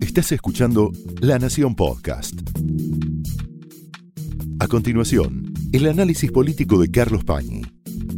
Estás 0.00 0.32
escuchando 0.32 0.92
La 1.20 1.38
Nación 1.38 1.74
Podcast. 1.74 2.34
A 4.60 4.68
continuación, 4.68 5.54
el 5.72 5.88
análisis 5.88 6.30
político 6.30 6.78
de 6.78 6.90
Carlos 6.90 7.24
Pañi 7.24 7.62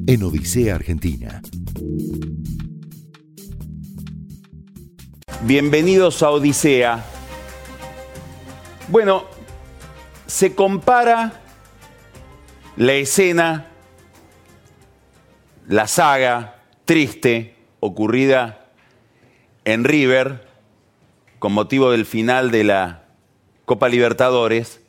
en 0.07 0.23
Odisea 0.23 0.75
Argentina. 0.75 1.41
Bienvenidos 5.43 6.23
a 6.23 6.31
Odisea. 6.31 7.05
Bueno, 8.89 9.25
se 10.27 10.55
compara 10.55 11.41
la 12.77 12.93
escena, 12.95 13.69
la 15.69 15.87
saga 15.87 16.63
triste 16.85 17.57
ocurrida 17.81 18.73
en 19.65 19.85
River 19.85 20.46
con 21.47 21.53
motivo 21.53 21.93
del 21.93 22.07
final 22.07 22.51
de 22.51 22.65
la 22.65 23.05
Copa 23.67 23.89
Libertadores, 23.89 24.81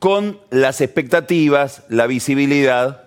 con 0.00 0.38
las 0.50 0.82
expectativas, 0.82 1.84
la 1.88 2.06
visibilidad 2.06 3.04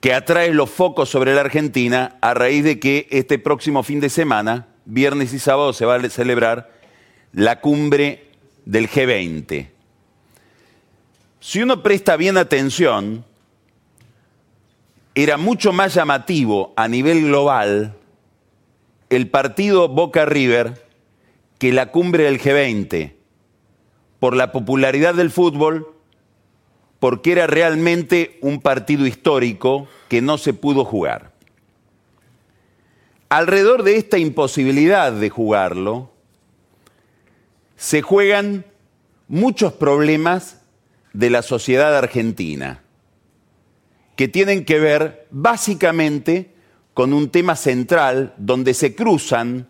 que 0.00 0.14
atrae 0.14 0.52
los 0.52 0.68
focos 0.68 1.10
sobre 1.10 1.34
la 1.36 1.42
Argentina 1.42 2.16
a 2.22 2.34
raíz 2.34 2.64
de 2.64 2.80
que 2.80 3.06
este 3.12 3.38
próximo 3.38 3.84
fin 3.84 4.00
de 4.00 4.08
semana, 4.08 4.66
viernes 4.84 5.32
y 5.32 5.38
sábado, 5.38 5.72
se 5.72 5.84
va 5.84 5.94
a 5.94 6.10
celebrar 6.10 6.72
la 7.32 7.60
cumbre 7.60 8.32
del 8.64 8.90
G20. 8.90 9.68
Si 11.38 11.62
uno 11.62 11.84
presta 11.84 12.16
bien 12.16 12.36
atención, 12.36 13.24
era 15.14 15.36
mucho 15.36 15.72
más 15.72 15.94
llamativo 15.94 16.72
a 16.74 16.88
nivel 16.88 17.26
global 17.26 17.94
el 19.08 19.30
partido 19.30 19.86
Boca 19.86 20.24
River 20.26 20.87
que 21.58 21.72
la 21.72 21.90
cumbre 21.90 22.24
del 22.24 22.40
G20, 22.40 23.14
por 24.18 24.36
la 24.36 24.52
popularidad 24.52 25.14
del 25.14 25.30
fútbol, 25.30 25.94
porque 27.00 27.32
era 27.32 27.46
realmente 27.46 28.38
un 28.42 28.60
partido 28.60 29.06
histórico 29.06 29.88
que 30.08 30.20
no 30.20 30.38
se 30.38 30.54
pudo 30.54 30.84
jugar. 30.84 31.32
Alrededor 33.28 33.82
de 33.82 33.96
esta 33.96 34.18
imposibilidad 34.18 35.12
de 35.12 35.30
jugarlo, 35.30 36.10
se 37.76 38.02
juegan 38.02 38.64
muchos 39.28 39.72
problemas 39.72 40.60
de 41.12 41.30
la 41.30 41.42
sociedad 41.42 41.96
argentina, 41.96 42.82
que 44.16 44.28
tienen 44.28 44.64
que 44.64 44.80
ver 44.80 45.26
básicamente 45.30 46.52
con 46.94 47.12
un 47.12 47.30
tema 47.30 47.54
central 47.54 48.34
donde 48.36 48.74
se 48.74 48.94
cruzan 48.96 49.68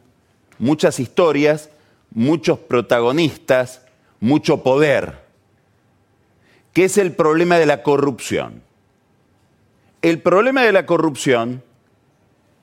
muchas 0.59 1.01
historias, 1.01 1.69
muchos 2.11 2.59
protagonistas, 2.59 3.83
mucho 4.20 4.62
poder, 4.62 5.25
que 6.73 6.84
es 6.84 6.98
el 6.98 7.12
problema 7.12 7.59
de 7.59 7.67
la 7.67 7.83
corrupción. 7.83 8.62
El 10.03 10.20
problema 10.20 10.62
de 10.62 10.73
la 10.73 10.87
corrupción, 10.87 11.62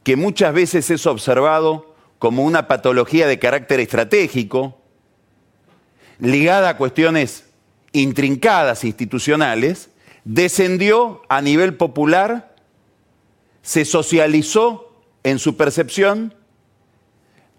que 0.03 0.15
muchas 0.15 0.53
veces 0.53 0.89
es 0.89 1.05
observado 1.05 1.95
como 2.19 2.43
una 2.43 2.67
patología 2.67 3.27
de 3.27 3.39
carácter 3.39 3.79
estratégico, 3.79 4.79
ligada 6.19 6.69
a 6.69 6.77
cuestiones 6.77 7.45
intrincadas 7.91 8.83
institucionales, 8.83 9.89
descendió 10.23 11.21
a 11.29 11.41
nivel 11.41 11.75
popular, 11.75 12.55
se 13.61 13.85
socializó 13.85 14.91
en 15.23 15.39
su 15.39 15.57
percepción 15.57 16.33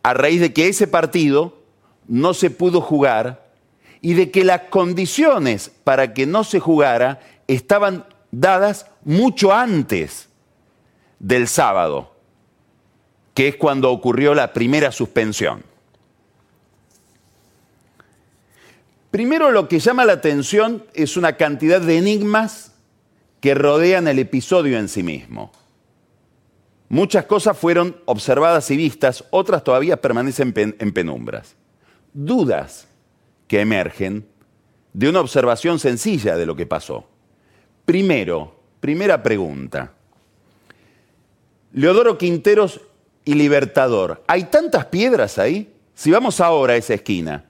a 0.03 0.15
raíz 0.15 0.41
de 0.41 0.53
que 0.53 0.69
ese 0.69 0.87
partido 0.87 1.66
no 2.09 2.35
se 2.35 2.51
pudo 2.51 2.81
jugar 2.81 3.47
y 4.01 4.15
de 4.15 4.31
que 4.31 4.45
las 4.45 4.62
condiciones 4.62 5.71
para 5.85 6.15
que 6.15 6.27
no 6.27 6.45
se 6.45 6.61
jugara 6.61 7.21
estaban 7.49 8.05
dadas 8.31 8.87
mucho 9.05 9.53
antes 9.53 10.28
del 11.19 11.49
sábado, 11.49 12.12
que 13.34 13.49
es 13.49 13.56
cuando 13.56 13.91
ocurrió 13.91 14.34
la 14.34 14.53
primera 14.53 14.93
suspensión. 14.93 15.62
Primero 19.11 19.50
lo 19.50 19.69
que 19.69 19.78
llama 19.78 20.05
la 20.05 20.12
atención 20.15 20.84
es 20.93 21.17
una 21.17 21.37
cantidad 21.37 21.81
de 21.81 21.97
enigmas 21.97 22.73
que 23.41 23.55
rodean 23.55 24.09
el 24.09 24.19
episodio 24.19 24.78
en 24.78 24.88
sí 24.88 25.03
mismo. 25.03 25.53
Muchas 26.88 27.25
cosas 27.25 27.56
fueron 27.56 27.97
observadas 28.05 28.71
y 28.71 28.77
vistas, 28.77 29.25
otras 29.31 29.65
todavía 29.65 30.00
permanecen 30.00 30.55
en 30.56 30.93
penumbras. 30.93 31.56
Dudas 32.19 32.88
que 33.47 33.60
emergen 33.60 34.27
de 34.94 35.10
una 35.10 35.21
observación 35.21 35.78
sencilla 35.78 36.34
de 36.34 36.47
lo 36.47 36.56
que 36.56 36.65
pasó. 36.65 37.06
Primero, 37.84 38.59
primera 38.81 39.22
pregunta. 39.22 39.93
Leodoro 41.75 42.16
Quinteros 42.16 42.81
y 43.26 43.34
Libertador, 43.34 44.25
¿hay 44.28 44.44
tantas 44.44 44.87
piedras 44.87 45.38
ahí? 45.38 45.71
Si 45.94 46.10
vamos 46.10 46.41
ahora 46.41 46.72
a 46.72 46.76
esa 46.76 46.94
esquina, 46.94 47.44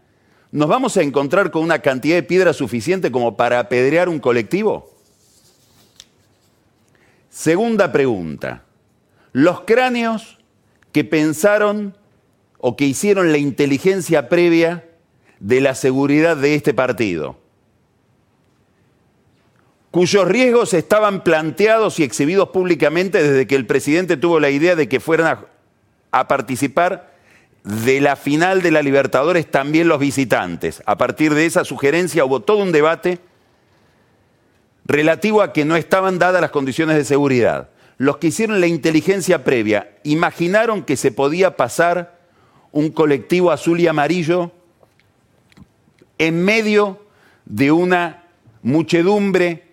¿nos 0.51 0.69
vamos 0.69 0.97
a 0.97 1.03
encontrar 1.03 1.53
con 1.53 1.63
una 1.63 1.79
cantidad 1.79 2.17
de 2.17 2.25
piedras 2.25 2.57
suficiente 2.57 3.13
como 3.13 3.37
para 3.37 3.61
apedrear 3.61 4.09
un 4.09 4.19
colectivo? 4.19 4.91
Segunda 7.31 7.93
pregunta. 7.93 8.65
Los 9.31 9.61
cráneos 9.61 10.39
que 10.91 11.05
pensaron 11.05 11.95
o 12.69 12.75
que 12.75 12.85
hicieron 12.85 13.31
la 13.31 13.39
inteligencia 13.39 14.29
previa 14.29 14.89
de 15.39 15.61
la 15.61 15.77
seguridad 15.77 16.37
de 16.37 16.57
este 16.57 16.75
partido, 16.75 17.39
cuyos 19.93 20.27
riesgos 20.27 20.75
estaban 20.75 21.23
planteados 21.23 22.01
y 22.01 22.03
exhibidos 22.03 22.49
públicamente 22.49 23.23
desde 23.23 23.47
que 23.47 23.55
el 23.55 23.67
presidente 23.67 24.17
tuvo 24.17 24.41
la 24.41 24.51
idea 24.51 24.75
de 24.75 24.89
que 24.89 24.99
fueran 24.99 25.47
a, 26.11 26.27
participar 26.27 27.15
de 27.63 28.01
la 28.01 28.17
final 28.17 28.63
de 28.63 28.73
la 28.73 28.83
Libertadores 28.83 29.49
también 29.49 29.87
los 29.87 30.01
visitantes. 30.01 30.83
A 30.87 30.99
partir 30.99 31.35
de 31.35 31.47
esa 31.47 31.65
sugerencia 31.65 32.25
hubo 32.25 32.41
todo 32.41 32.59
un 32.59 32.73
debate 32.73 33.21
relativo 34.87 35.41
a 35.41 35.53
que 35.53 35.65
no 35.65 35.77
estaban 35.77 36.19
dadas 36.19 36.41
las 36.41 36.51
condiciones 36.51 36.97
de 36.97 37.05
seguridad 37.05 37.69
los 37.99 38.19
que 38.19 38.27
hicieron 38.27 38.61
la 38.61 38.67
inteligencia 38.67 39.43
previa 39.43 39.91
imaginaron 40.03 40.83
que 40.83 40.97
se 40.97 41.13
podía 41.13 41.57
pasar 41.57 42.16
un 42.77 42.91
colectivo 42.91 43.51
azul 43.51 43.81
y 43.81 43.87
amarillo 43.87 44.53
en 46.19 46.45
medio 46.45 47.01
de 47.47 47.73
una 47.73 48.25
muchedumbre 48.63 49.67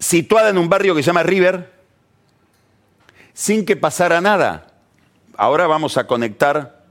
situada 0.00 0.48
en 0.48 0.58
un 0.58 0.68
barrio 0.68 0.96
que 0.96 1.04
se 1.04 1.06
llama 1.06 1.22
River, 1.22 1.72
sin 3.34 3.64
que 3.64 3.76
pasara 3.76 4.20
nada. 4.20 4.66
Ahora 5.36 5.68
vamos 5.68 5.96
a 5.96 6.08
conectar 6.08 6.84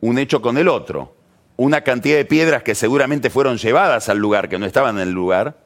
un 0.00 0.18
hecho 0.18 0.40
con 0.40 0.56
el 0.56 0.66
otro. 0.66 1.14
Una 1.58 1.82
cantidad 1.82 2.16
de 2.16 2.24
piedras 2.24 2.62
que 2.62 2.74
seguramente 2.74 3.28
fueron 3.28 3.58
llevadas 3.58 4.08
al 4.08 4.16
lugar, 4.16 4.48
que 4.48 4.58
no 4.58 4.64
estaban 4.64 4.96
en 4.96 5.08
el 5.08 5.12
lugar, 5.12 5.58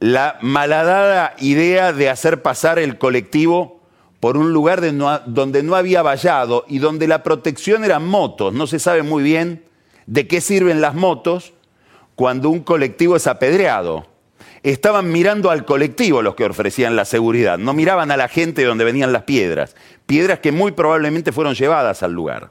la 0.00 0.38
malhadada 0.40 1.34
idea 1.38 1.92
de 1.92 2.08
hacer 2.08 2.40
pasar 2.40 2.78
el 2.78 2.96
colectivo 2.96 3.75
por 4.20 4.36
un 4.36 4.52
lugar 4.52 4.80
donde 5.26 5.62
no 5.62 5.76
había 5.76 6.02
vallado 6.02 6.64
y 6.68 6.78
donde 6.78 7.06
la 7.06 7.22
protección 7.22 7.84
eran 7.84 8.06
motos. 8.06 8.54
No 8.54 8.66
se 8.66 8.78
sabe 8.78 9.02
muy 9.02 9.22
bien 9.22 9.64
de 10.06 10.26
qué 10.26 10.40
sirven 10.40 10.80
las 10.80 10.94
motos 10.94 11.52
cuando 12.14 12.48
un 12.48 12.60
colectivo 12.60 13.16
es 13.16 13.26
apedreado. 13.26 14.06
Estaban 14.62 15.12
mirando 15.12 15.50
al 15.50 15.64
colectivo 15.64 16.22
los 16.22 16.34
que 16.34 16.44
ofrecían 16.44 16.96
la 16.96 17.04
seguridad, 17.04 17.58
no 17.58 17.72
miraban 17.72 18.10
a 18.10 18.16
la 18.16 18.28
gente 18.28 18.64
donde 18.64 18.84
venían 18.84 19.12
las 19.12 19.22
piedras, 19.22 19.76
piedras 20.06 20.40
que 20.40 20.50
muy 20.50 20.72
probablemente 20.72 21.30
fueron 21.30 21.54
llevadas 21.54 22.02
al 22.02 22.12
lugar. 22.12 22.50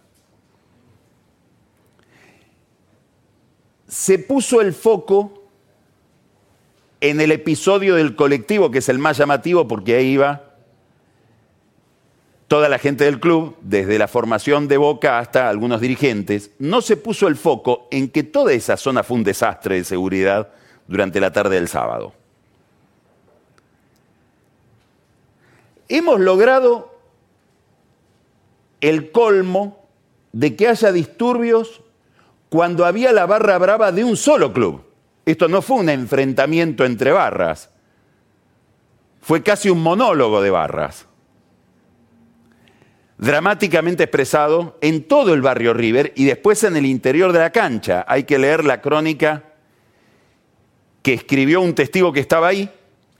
Se 3.88 4.18
puso 4.18 4.61
el 4.61 4.73
foco 4.73 5.44
en 7.02 7.20
el 7.20 7.32
episodio 7.32 7.96
del 7.96 8.16
colectivo, 8.16 8.72
que 8.72 8.79
es 8.79 8.90
el 8.90 9.00
más 9.00 9.18
llamativo 9.18 9.68
porque 9.68 9.96
ahí 9.96 10.11
iba 10.11 10.45
toda 12.47 12.70
la 12.70 12.78
gente 12.78 13.06
del 13.06 13.20
club, 13.20 13.56
desde 13.62 13.97
la 13.97 14.08
formación 14.08 14.68
de 14.68 14.78
Boca 14.78 15.20
hasta 15.20 15.50
algunos 15.50 15.82
dirigentes, 15.82 16.52
no 16.59 16.82
se 16.82 16.97
puso 16.97 17.28
el 17.28 17.36
foco 17.36 17.88
en 17.92 18.09
que 18.09 18.24
toda 18.24 18.53
esa 18.53 18.78
zona 18.78 19.03
fue 19.03 19.18
un 19.18 19.24
desastre 19.24 19.76
de 19.76 19.84
seguridad 19.84 20.50
durante 20.88 21.20
la 21.20 21.32
tarde 21.32 21.56
del 21.56 21.68
sábado. 21.68 22.14
Hemos 25.88 26.20
logrado 26.20 26.96
el 28.82 29.12
colmo 29.12 29.86
de 30.32 30.56
que 30.56 30.68
haya 30.68 30.92
disturbios 30.92 31.82
cuando 32.50 32.86
había 32.86 33.12
la 33.12 33.26
barra 33.26 33.58
brava 33.58 33.92
de 33.92 34.03
un 34.03 34.18
solo 34.18 34.53
club. 34.53 34.84
Esto 35.26 35.47
no 35.47 35.62
fue 35.62 35.78
un 35.78 35.90
enfrentamiento 35.90 36.86
entre 36.86 37.12
barras, 37.12 37.70
fue 39.22 39.42
casi 39.42 39.72
un 39.72 39.82
monólogo 39.82 40.42
de 40.42 40.52
barras. 40.52 41.08
Dramáticamente 43.17 44.03
expresado 44.03 44.78
en 44.82 45.03
todo 45.03 45.34
el 45.34 45.41
barrio 45.41 45.73
River 45.73 46.14
y 46.16 46.26
después 46.26 46.64
en 46.64 46.76
el 46.76 46.85
interior 46.85 47.32
de 47.32 47.40
la 47.40 47.52
cancha. 47.52 48.06
Hay 48.08 48.23
que 48.23 48.38
leer 48.38 48.66
la 48.66 48.82
crónica 48.82 49.44
que 51.02 51.14
escribió 51.14 51.62
un 51.62 51.76
testigo 51.76 52.12
que 52.12 52.20
estaba 52.20 52.47
ahí, 52.47 52.70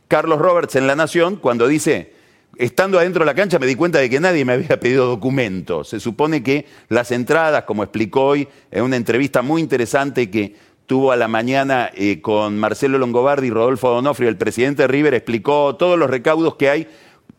Carlos 0.07 0.39
Roberts 0.39 0.75
en 0.75 0.88
La 0.88 0.95
Nación, 0.95 1.38
cuando 1.38 1.68
dice, 1.68 2.13
estando 2.57 3.00
adentro 3.00 3.21
de 3.21 3.25
la 3.27 3.36
cancha 3.36 3.59
me 3.59 3.68
di 3.68 3.75
cuenta 3.75 4.00
de 4.00 4.09
que 4.09 4.19
nadie 4.19 4.44
me 4.44 4.53
había 4.53 4.80
pedido 4.80 5.07
documentos. 5.07 5.89
Se 5.89 6.00
supone 6.00 6.44
que 6.44 6.65
las 6.89 7.12
entradas, 7.12 7.63
como 7.63 7.83
explicó 7.83 8.25
hoy 8.25 8.48
en 8.71 8.83
una 8.83 8.95
entrevista 8.95 9.41
muy 9.41 9.62
interesante 9.62 10.30
que 10.30 10.56
tuvo 10.86 11.12
a 11.12 11.15
la 11.15 11.27
mañana 11.27 11.89
eh, 11.95 12.21
con 12.21 12.57
Marcelo 12.59 12.98
Longobardi 12.98 13.48
y 13.48 13.51
Rodolfo 13.51 13.89
Donofrio, 13.89 14.30
el 14.30 14.38
presidente 14.38 14.83
de 14.83 14.88
River, 14.88 15.13
explicó 15.13 15.75
todos 15.75 15.98
los 15.98 16.09
recaudos 16.09 16.56
que 16.56 16.69
hay 16.69 16.88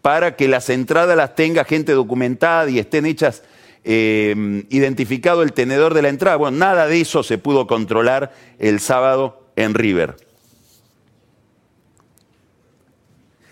para 0.07 0.37
que 0.37 0.47
las 0.47 0.71
entradas 0.71 1.17
las 1.17 1.35
tenga 1.35 1.65
gente 1.65 1.91
documentada 1.91 2.71
y 2.71 2.79
estén 2.79 3.07
hechas, 3.07 3.43
eh, 3.83 4.65
identificado 4.71 5.43
el 5.43 5.53
tenedor 5.53 5.95
de 5.95 6.03
la 6.03 6.11
entrada. 6.11 6.37
Bueno, 6.37 6.59
nada 6.59 6.87
de 6.87 7.01
eso 7.01 7.25
se 7.25 7.39
pudo 7.39 7.67
controlar 7.67 8.33
el 8.61 8.79
sábado 8.79 9.51
en 9.57 9.75
River. 9.75 10.15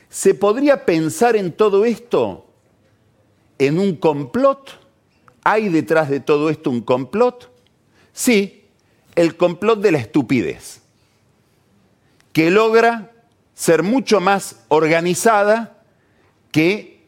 ¿Se 0.08 0.34
podría 0.34 0.86
pensar 0.86 1.34
en 1.34 1.50
todo 1.50 1.84
esto 1.84 2.46
en 3.58 3.80
un 3.80 3.96
complot? 3.96 4.78
¿Hay 5.42 5.70
detrás 5.70 6.08
de 6.08 6.20
todo 6.20 6.50
esto 6.50 6.70
un 6.70 6.82
complot? 6.82 7.50
Sí, 8.12 8.62
el 9.16 9.36
complot 9.36 9.80
de 9.80 9.90
la 9.90 9.98
estupidez, 9.98 10.82
que 12.32 12.48
logra 12.52 13.10
ser 13.54 13.82
mucho 13.82 14.20
más 14.20 14.64
organizada 14.68 15.74
que 16.54 17.00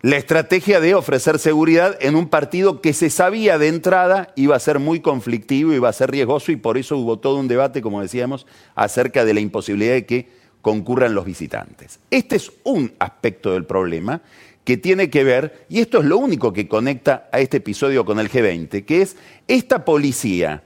la 0.00 0.16
estrategia 0.16 0.78
de 0.78 0.94
ofrecer 0.94 1.40
seguridad 1.40 1.98
en 2.00 2.14
un 2.14 2.28
partido 2.28 2.80
que 2.80 2.92
se 2.92 3.10
sabía 3.10 3.58
de 3.58 3.66
entrada 3.66 4.32
iba 4.36 4.54
a 4.54 4.60
ser 4.60 4.78
muy 4.78 5.00
conflictivo, 5.00 5.72
iba 5.72 5.88
a 5.88 5.92
ser 5.92 6.12
riesgoso 6.12 6.52
y 6.52 6.56
por 6.56 6.78
eso 6.78 6.96
hubo 6.96 7.18
todo 7.18 7.40
un 7.40 7.48
debate, 7.48 7.82
como 7.82 8.00
decíamos, 8.00 8.46
acerca 8.76 9.24
de 9.24 9.34
la 9.34 9.40
imposibilidad 9.40 9.94
de 9.94 10.06
que 10.06 10.28
concurran 10.60 11.16
los 11.16 11.24
visitantes. 11.24 11.98
Este 12.12 12.36
es 12.36 12.52
un 12.62 12.92
aspecto 13.00 13.54
del 13.54 13.64
problema 13.64 14.22
que 14.62 14.76
tiene 14.76 15.10
que 15.10 15.24
ver, 15.24 15.66
y 15.68 15.80
esto 15.80 15.98
es 15.98 16.04
lo 16.04 16.18
único 16.18 16.52
que 16.52 16.68
conecta 16.68 17.28
a 17.32 17.40
este 17.40 17.56
episodio 17.56 18.04
con 18.04 18.20
el 18.20 18.30
G20, 18.30 18.84
que 18.84 19.02
es 19.02 19.16
esta 19.48 19.84
policía, 19.84 20.62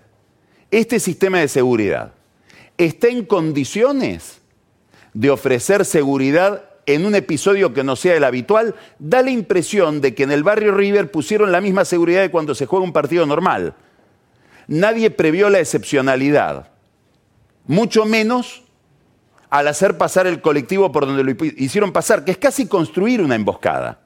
este 0.71 1.00
sistema 1.00 1.39
de 1.39 1.49
seguridad, 1.49 2.12
está 2.77 3.09
en 3.09 3.25
condiciones 3.25 4.43
de 5.15 5.31
ofrecer 5.31 5.87
seguridad 5.87 6.75
en 6.87 7.05
un 7.05 7.15
episodio 7.15 7.75
que 7.75 7.85
no 7.85 7.97
sea 7.97 8.17
el 8.17 8.25
habitual, 8.25 8.75
da 8.99 9.23
la 9.23 9.31
impresión 9.31 10.00
de 10.00 10.15
que 10.15 10.23
en 10.23 10.31
el 10.31 10.44
barrio 10.44 10.73
River 10.73 11.11
pusieron 11.11 11.53
la 11.53 11.61
misma 11.61 11.85
seguridad 11.85 12.23
de 12.23 12.31
cuando 12.31 12.55
se 12.55 12.67
juega 12.67 12.85
un 12.85 12.93
partido 12.93 13.27
normal. 13.27 13.75
Nadie 14.69 15.11
previó 15.11 15.50
la 15.50 15.59
excepcionalidad, 15.59 16.69
mucho 17.67 18.05
menos 18.05 18.62
al 19.50 19.69
hacer 19.69 19.97
pasar 19.97 20.27
el 20.27 20.41
colectivo 20.41 20.91
por 20.93 21.06
donde 21.06 21.25
lo 21.25 21.31
hicieron 21.56 21.93
pasar, 21.93 22.25
que 22.25 22.33
es 22.33 22.38
casi 22.38 22.67
construir 22.67 23.21
una 23.21 23.35
emboscada. 23.35 24.00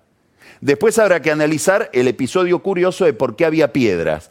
Después 0.60 0.98
habrá 0.98 1.22
que 1.22 1.30
analizar 1.30 1.88
el 1.92 2.08
episodio 2.08 2.62
curioso 2.62 3.04
de 3.04 3.14
por 3.14 3.36
qué 3.36 3.46
había 3.46 3.72
piedras 3.72 4.30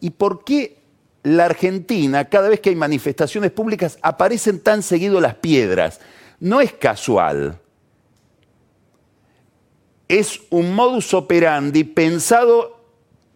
y 0.00 0.10
por 0.10 0.44
qué 0.44 0.78
la 1.22 1.44
Argentina, 1.44 2.24
cada 2.24 2.48
vez 2.48 2.60
que 2.60 2.70
hay 2.70 2.76
manifestaciones 2.76 3.50
públicas, 3.50 3.98
aparecen 4.02 4.60
tan 4.60 4.82
seguido 4.82 5.20
las 5.20 5.34
piedras. 5.34 6.00
No 6.40 6.60
es 6.60 6.72
casual. 6.72 7.60
Es 10.08 10.40
un 10.50 10.74
modus 10.74 11.14
operandi 11.14 11.84
pensado 11.84 12.80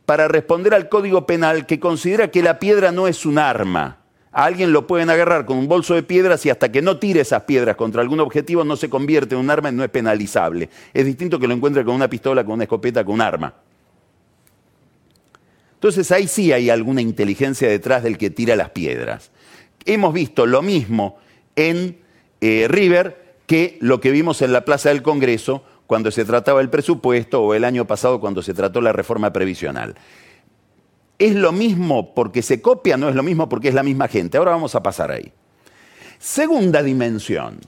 para 0.07 0.29
responder 0.29 0.75
al 0.75 0.89
Código 0.89 1.27
Penal 1.27 1.67
que 1.67 1.79
considera 1.79 2.31
que 2.31 2.43
la 2.43 2.59
piedra 2.59 2.93
no 2.93 3.07
es 3.07 3.25
un 3.25 3.39
arma 3.39 4.03
a 4.33 4.47
alguien 4.47 4.73
lo 4.73 4.87
pueden 4.87 5.11
agarrar 5.11 5.45
con 5.45 5.59
un 5.59 5.69
bolso 5.69 5.95
de 5.95 6.03
piedras 6.03 6.45
y 6.47 6.51
hasta 6.51 6.73
que 6.73 6.81
no 6.81 6.99
tire 6.99 7.21
esas 7.21 7.43
piedras 7.43 7.77
contra 7.77 8.01
algún 8.01 8.19
objetivo 8.21 8.65
no 8.65 8.77
se 8.77 8.89
convierte 8.89 9.35
en 9.35 9.43
un 9.43 9.51
arma 9.51 9.69
y 9.69 9.73
no 9.73 9.85
es 9.85 9.91
penalizable. 9.91 10.71
Es 10.95 11.05
distinto 11.05 11.39
que 11.39 11.47
lo 11.47 11.55
encuentre 11.55 11.85
con 11.85 11.95
una 11.95 12.09
pistola, 12.09 12.43
con 12.43 12.55
una 12.55 12.65
escopeta, 12.65 13.05
con 13.05 13.15
un 13.15 13.21
arma. 13.21 13.55
Entonces 15.75 16.11
ahí 16.13 16.29
sí 16.29 16.51
hay 16.51 16.71
alguna 16.71 17.03
inteligencia 17.03 17.69
detrás 17.69 18.03
del 18.03 18.17
que 18.17 18.31
tira 18.31 18.57
las 18.57 18.71
piedras. 18.71 19.31
Hemos 19.85 20.15
visto 20.15 20.47
lo 20.47 20.63
mismo 20.63 21.19
en 21.55 21.99
eh, 22.41 22.67
River 22.69 23.37
que 23.47 23.77
lo 23.81 24.01
que 24.01 24.13
vimos 24.13 24.41
en 24.41 24.53
la 24.53 24.65
Plaza 24.65 24.89
del 24.89 25.03
Congreso 25.03 25.63
cuando 25.93 26.11
se 26.11 26.25
trataba 26.25 26.63
el 26.63 26.71
presupuesto 26.71 27.43
o 27.43 27.53
el 27.53 27.65
año 27.65 27.87
pasado 27.87 28.19
cuando 28.19 28.41
se 28.41 28.55
trató 28.55 28.81
la 28.81 28.95
reforma 28.95 29.31
previsional. 29.31 29.95
¿Es 31.19 31.35
lo 31.35 31.53
mismo 31.53 32.15
porque 32.15 32.41
se 32.41 32.63
copia? 32.63 32.97
No 32.97 33.11
es 33.11 33.15
lo 33.15 33.23
mismo 33.23 33.47
porque 33.47 33.69
es 33.69 33.75
la 33.75 33.83
misma 33.83 34.09
gente. 34.09 34.39
Ahora 34.39 34.53
vamos 34.53 34.75
a 34.75 34.83
pasar 34.83 35.11
ahí. 35.11 35.31
Segunda 36.19 36.83
dimensión. 36.83 37.61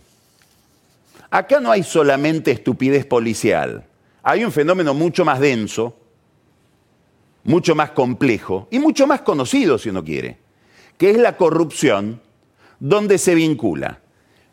Acá 1.31 1.61
no 1.61 1.71
hay 1.71 1.82
solamente 1.82 2.50
estupidez 2.50 3.05
policial. 3.05 3.85
Hay 4.23 4.43
un 4.43 4.53
fenómeno 4.53 4.94
mucho 4.94 5.26
más 5.26 5.38
denso, 5.38 5.94
mucho 7.43 7.75
más 7.75 7.91
complejo 7.91 8.69
y 8.71 8.79
mucho 8.79 9.06
más 9.06 9.21
conocido, 9.21 9.76
si 9.76 9.91
uno 9.91 10.03
quiere, 10.03 10.38
que 10.97 11.11
es 11.11 11.19
la 11.19 11.37
corrupción, 11.37 12.23
donde 12.81 13.19
se 13.19 13.35
vincula 13.35 14.00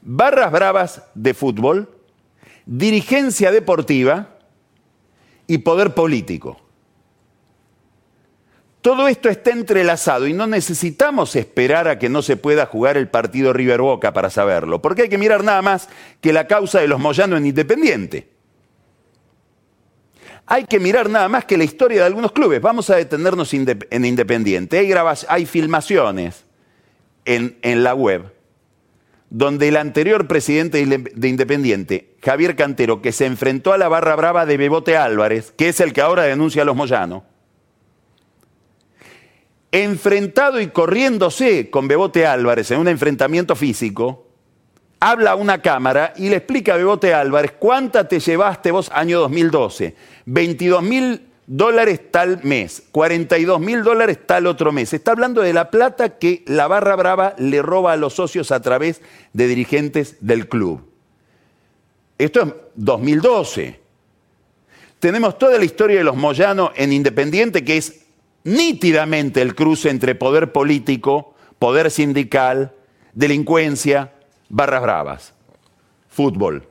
barras 0.01 0.51
bravas 0.51 1.03
de 1.15 1.33
fútbol, 1.33 1.87
dirigencia 2.65 3.51
deportiva 3.51 4.37
y 5.47 5.59
poder 5.59 5.93
político. 5.93 6.59
Todo 8.81 9.07
esto 9.07 9.29
está 9.29 9.51
entrelazado 9.51 10.27
y 10.27 10.33
no 10.33 10.47
necesitamos 10.47 11.35
esperar 11.35 11.87
a 11.87 11.99
que 11.99 12.09
no 12.09 12.23
se 12.23 12.35
pueda 12.35 12.65
jugar 12.65 12.97
el 12.97 13.09
partido 13.09 13.53
River 13.53 13.81
Boca 13.81 14.11
para 14.11 14.31
saberlo, 14.31 14.81
porque 14.81 15.03
hay 15.03 15.09
que 15.09 15.19
mirar 15.19 15.43
nada 15.43 15.61
más 15.61 15.87
que 16.19 16.33
la 16.33 16.47
causa 16.47 16.79
de 16.79 16.87
los 16.87 16.99
Moyanos 16.99 17.37
en 17.37 17.45
Independiente. 17.45 18.29
Hay 20.47 20.65
que 20.65 20.79
mirar 20.79 21.09
nada 21.09 21.29
más 21.29 21.45
que 21.45 21.57
la 21.57 21.63
historia 21.63 21.99
de 21.99 22.07
algunos 22.07 22.31
clubes. 22.31 22.59
Vamos 22.59 22.89
a 22.89 22.95
detenernos 22.95 23.53
en 23.53 24.05
Independiente. 24.05 24.79
Hay, 24.79 24.91
hay 25.27 25.45
filmaciones 25.45 26.43
en, 27.23 27.57
en 27.61 27.83
la 27.83 27.93
web 27.93 28.33
donde 29.31 29.69
el 29.69 29.77
anterior 29.77 30.27
presidente 30.27 30.85
de 30.85 31.27
Independiente, 31.29 32.15
Javier 32.21 32.57
Cantero, 32.57 33.01
que 33.01 33.13
se 33.13 33.25
enfrentó 33.25 33.71
a 33.71 33.77
la 33.77 33.87
barra 33.87 34.17
brava 34.17 34.45
de 34.45 34.57
Bebote 34.57 34.97
Álvarez, 34.97 35.53
que 35.57 35.69
es 35.69 35.79
el 35.79 35.93
que 35.93 36.01
ahora 36.01 36.23
denuncia 36.23 36.63
a 36.63 36.65
los 36.65 36.75
Moyanos, 36.75 37.23
enfrentado 39.71 40.59
y 40.59 40.67
corriéndose 40.67 41.69
con 41.69 41.87
Bebote 41.87 42.25
Álvarez 42.25 42.71
en 42.71 42.81
un 42.81 42.89
enfrentamiento 42.89 43.55
físico, 43.55 44.27
habla 44.99 45.31
a 45.31 45.35
una 45.35 45.61
cámara 45.61 46.11
y 46.17 46.27
le 46.27 46.35
explica 46.35 46.73
a 46.73 46.77
Bebote 46.77 47.13
Álvarez 47.13 47.53
cuánta 47.57 48.09
te 48.09 48.19
llevaste 48.19 48.71
vos 48.71 48.91
año 48.93 49.21
2012. 49.21 49.95
22 50.25 50.83
mil 50.83 51.30
dólares 51.47 51.99
tal 52.11 52.39
mes, 52.43 52.83
42 52.91 53.59
mil 53.59 53.83
dólares 53.83 54.19
tal 54.25 54.47
otro 54.47 54.71
mes. 54.71 54.93
Está 54.93 55.11
hablando 55.11 55.41
de 55.41 55.53
la 55.53 55.69
plata 55.69 56.17
que 56.17 56.43
la 56.47 56.67
barra 56.67 56.95
brava 56.95 57.35
le 57.37 57.61
roba 57.61 57.93
a 57.93 57.97
los 57.97 58.13
socios 58.13 58.51
a 58.51 58.61
través 58.61 59.01
de 59.33 59.47
dirigentes 59.47 60.17
del 60.21 60.47
club. 60.47 60.81
Esto 62.17 62.41
es 62.43 62.53
2012. 62.75 63.79
Tenemos 64.99 65.37
toda 65.39 65.57
la 65.57 65.65
historia 65.65 65.97
de 65.97 66.03
los 66.03 66.15
Moyano 66.15 66.71
en 66.75 66.93
Independiente, 66.93 67.63
que 67.63 67.77
es 67.77 68.05
nítidamente 68.43 69.41
el 69.41 69.55
cruce 69.55 69.89
entre 69.89 70.13
poder 70.15 70.51
político, 70.51 71.33
poder 71.57 71.89
sindical, 71.89 72.73
delincuencia, 73.13 74.13
barras 74.49 74.81
bravas, 74.81 75.33
fútbol. 76.07 76.67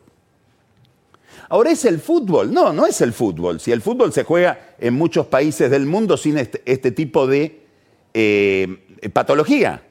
Ahora 1.51 1.73
es 1.73 1.85
el 1.85 1.99
fútbol, 1.99 2.55
no, 2.55 2.73
no 2.73 2.87
es 2.87 3.01
el 3.01 3.13
fútbol. 3.13 3.59
Si 3.59 3.73
el 3.73 3.83
fútbol 3.83 4.13
se 4.13 4.23
juega 4.23 4.75
en 4.79 4.95
muchos 4.95 5.27
países 5.27 5.69
del 5.69 5.85
mundo 5.85 6.17
sin 6.17 6.39
este, 6.39 6.63
este 6.65 6.93
tipo 6.93 7.27
de 7.27 7.61
eh, 8.15 9.09
patología. 9.13 9.83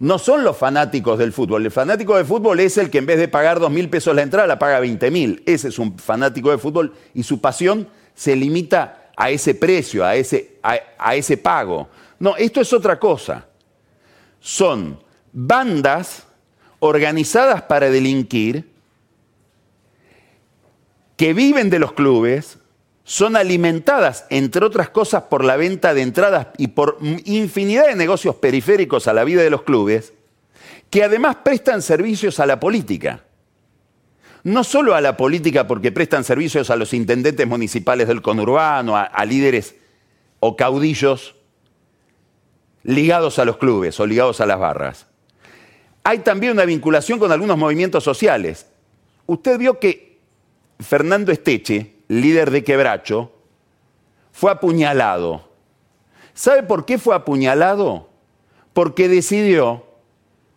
No 0.00 0.18
son 0.18 0.42
los 0.42 0.56
fanáticos 0.56 1.18
del 1.20 1.32
fútbol. 1.32 1.64
El 1.64 1.70
fanático 1.70 2.16
de 2.16 2.24
fútbol 2.24 2.58
es 2.58 2.78
el 2.78 2.90
que 2.90 2.98
en 2.98 3.06
vez 3.06 3.18
de 3.18 3.28
pagar 3.28 3.60
dos 3.60 3.70
mil 3.70 3.88
pesos 3.88 4.12
la 4.12 4.22
entrada, 4.22 4.48
la 4.48 4.58
paga 4.58 4.80
20 4.80 5.10
mil. 5.12 5.42
Ese 5.46 5.68
es 5.68 5.78
un 5.78 5.96
fanático 5.98 6.50
de 6.50 6.58
fútbol 6.58 6.94
y 7.14 7.22
su 7.22 7.40
pasión 7.40 7.86
se 8.14 8.34
limita 8.34 9.10
a 9.16 9.30
ese 9.30 9.54
precio, 9.54 10.04
a 10.04 10.16
ese, 10.16 10.56
a, 10.62 11.14
ese 11.14 11.36
pago. 11.36 11.90
No, 12.18 12.36
esto 12.36 12.60
es 12.60 12.72
otra 12.72 12.98
cosa. 12.98 13.46
Son 14.40 14.98
bandas 15.32 16.24
organizadas 16.80 17.62
para 17.62 17.88
delinquir 17.88 18.69
que 21.20 21.34
viven 21.34 21.68
de 21.68 21.78
los 21.78 21.92
clubes, 21.92 22.56
son 23.04 23.36
alimentadas, 23.36 24.24
entre 24.30 24.64
otras 24.64 24.88
cosas, 24.88 25.24
por 25.24 25.44
la 25.44 25.58
venta 25.58 25.92
de 25.92 26.00
entradas 26.00 26.46
y 26.56 26.68
por 26.68 26.96
infinidad 27.26 27.88
de 27.88 27.94
negocios 27.94 28.36
periféricos 28.36 29.06
a 29.06 29.12
la 29.12 29.24
vida 29.24 29.42
de 29.42 29.50
los 29.50 29.60
clubes, 29.60 30.14
que 30.88 31.04
además 31.04 31.36
prestan 31.44 31.82
servicios 31.82 32.40
a 32.40 32.46
la 32.46 32.58
política. 32.58 33.24
no 34.44 34.64
solo 34.64 34.94
a 34.94 35.02
la 35.02 35.18
política 35.18 35.66
porque 35.66 35.92
prestan 35.92 36.24
servicios 36.24 36.70
a 36.70 36.76
los 36.76 36.94
intendentes 36.94 37.46
municipales 37.46 38.08
del 38.08 38.22
conurbano, 38.22 38.96
a, 38.96 39.24
líderes 39.26 39.74
o 40.38 40.56
caudillos 40.56 41.34
ligados 42.82 43.38
a 43.38 43.44
los 43.44 43.58
clubes 43.58 44.00
o 44.00 44.06
ligados 44.06 44.40
a 44.40 44.46
las 44.46 44.58
barras. 44.58 45.06
Hay 46.02 46.20
también 46.20 46.54
una 46.54 46.64
vinculación 46.64 47.18
con 47.18 47.30
algunos 47.30 47.58
movimientos 47.58 48.04
sociales. 48.04 48.68
Usted 49.26 49.58
vio 49.58 49.78
que 49.78 50.09
Fernando 50.80 51.30
Esteche, 51.30 51.94
líder 52.08 52.50
de 52.50 52.64
Quebracho, 52.64 53.32
fue 54.32 54.50
apuñalado. 54.50 55.48
¿Sabe 56.34 56.62
por 56.62 56.86
qué 56.86 56.98
fue 56.98 57.14
apuñalado? 57.14 58.08
Porque 58.72 59.08
decidió 59.08 59.84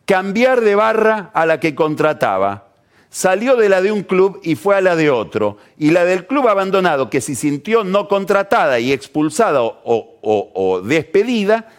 cambiar 0.06 0.62
de 0.62 0.76
barra 0.76 1.32
a 1.34 1.46
la 1.46 1.60
que 1.60 1.76
contrataba. 1.76 2.70
Salió 3.10 3.56
de 3.56 3.70
la 3.70 3.82
de 3.82 3.92
un 3.92 4.04
club 4.04 4.40
y 4.44 4.56
fue 4.56 4.76
a 4.76 4.82
la 4.82 4.96
de 4.96 5.12
otro. 5.12 5.58
Y 5.78 5.92
la 5.92 6.06
del 6.06 6.26
club 6.26 6.48
abandonado, 6.48 7.10
que 7.10 7.22
se 7.22 7.36
sintió 7.36 7.84
no 7.84 8.08
contratada 8.08 8.80
y 8.80 8.92
expulsada 8.92 9.62
o, 9.62 10.82
despedida, 10.84 11.70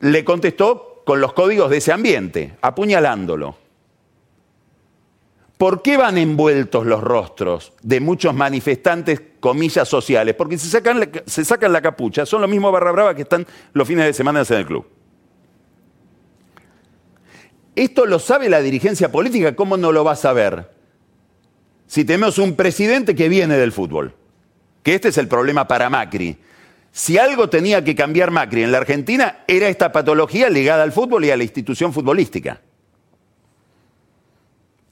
le 0.00 0.24
contestó 0.24 1.02
con 1.04 1.20
los 1.20 1.32
códigos 1.32 1.70
de 1.70 1.78
ese 1.78 1.92
ambiente, 1.92 2.56
apuñalándolo. 2.62 3.65
¿Por 5.58 5.80
qué 5.80 5.96
van 5.96 6.18
envueltos 6.18 6.84
los 6.84 7.00
rostros 7.02 7.72
de 7.82 8.00
muchos 8.00 8.34
manifestantes, 8.34 9.22
comillas, 9.40 9.88
sociales? 9.88 10.34
Porque 10.34 10.58
se 10.58 10.68
sacan, 10.68 11.10
se 11.24 11.44
sacan 11.46 11.72
la 11.72 11.80
capucha, 11.80 12.26
son 12.26 12.42
los 12.42 12.50
mismos 12.50 12.72
barra 12.72 12.92
brava 12.92 13.14
que 13.14 13.22
están 13.22 13.46
los 13.72 13.88
fines 13.88 14.04
de 14.04 14.12
semana 14.12 14.42
en 14.46 14.54
el 14.54 14.66
club. 14.66 14.86
Esto 17.74 18.04
lo 18.06 18.18
sabe 18.18 18.50
la 18.50 18.60
dirigencia 18.60 19.10
política, 19.10 19.56
¿cómo 19.56 19.76
no 19.76 19.92
lo 19.92 20.04
va 20.04 20.12
a 20.12 20.16
saber? 20.16 20.70
Si 21.86 22.04
tenemos 22.04 22.38
un 22.38 22.54
presidente 22.54 23.14
que 23.14 23.28
viene 23.28 23.56
del 23.56 23.72
fútbol, 23.72 24.14
que 24.82 24.94
este 24.94 25.08
es 25.08 25.18
el 25.18 25.28
problema 25.28 25.66
para 25.66 25.88
Macri. 25.88 26.38
Si 26.92 27.18
algo 27.18 27.48
tenía 27.48 27.82
que 27.84 27.94
cambiar 27.94 28.30
Macri 28.30 28.62
en 28.62 28.72
la 28.72 28.78
Argentina, 28.78 29.44
era 29.46 29.68
esta 29.68 29.92
patología 29.92 30.50
ligada 30.50 30.82
al 30.82 30.92
fútbol 30.92 31.24
y 31.24 31.30
a 31.30 31.36
la 31.36 31.44
institución 31.44 31.92
futbolística. 31.92 32.60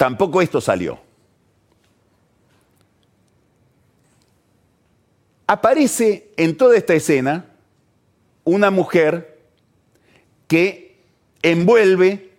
Tampoco 0.05 0.43
esto 0.43 0.61
salió. 0.61 0.99
Aparece 5.47 6.29
en 6.37 6.59
toda 6.59 6.77
esta 6.77 6.93
escena 6.93 7.47
una 8.45 8.71
mujer 8.71 9.39
que 10.47 11.01
envuelve 11.41 12.33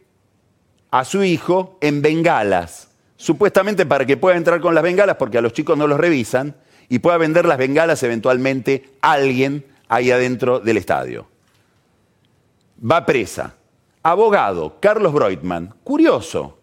a 0.91 1.05
su 1.05 1.23
hijo 1.23 1.79
en 1.81 2.03
bengalas, 2.03 2.89
supuestamente 3.17 3.87
para 3.87 4.05
que 4.05 4.15
pueda 4.15 4.37
entrar 4.37 4.61
con 4.61 4.75
las 4.75 4.83
bengalas 4.83 5.15
porque 5.15 5.39
a 5.39 5.41
los 5.41 5.53
chicos 5.53 5.75
no 5.75 5.87
los 5.87 5.99
revisan 5.99 6.55
y 6.87 6.99
pueda 6.99 7.17
vender 7.17 7.45
las 7.47 7.57
bengalas 7.57 8.03
eventualmente 8.03 8.91
a 9.01 9.13
alguien 9.13 9.65
ahí 9.87 10.11
adentro 10.11 10.59
del 10.59 10.77
estadio. 10.77 11.25
Va 12.79 13.07
presa. 13.07 13.55
Abogado, 14.03 14.79
Carlos 14.79 15.11
Breutmann. 15.11 15.73
Curioso. 15.83 16.54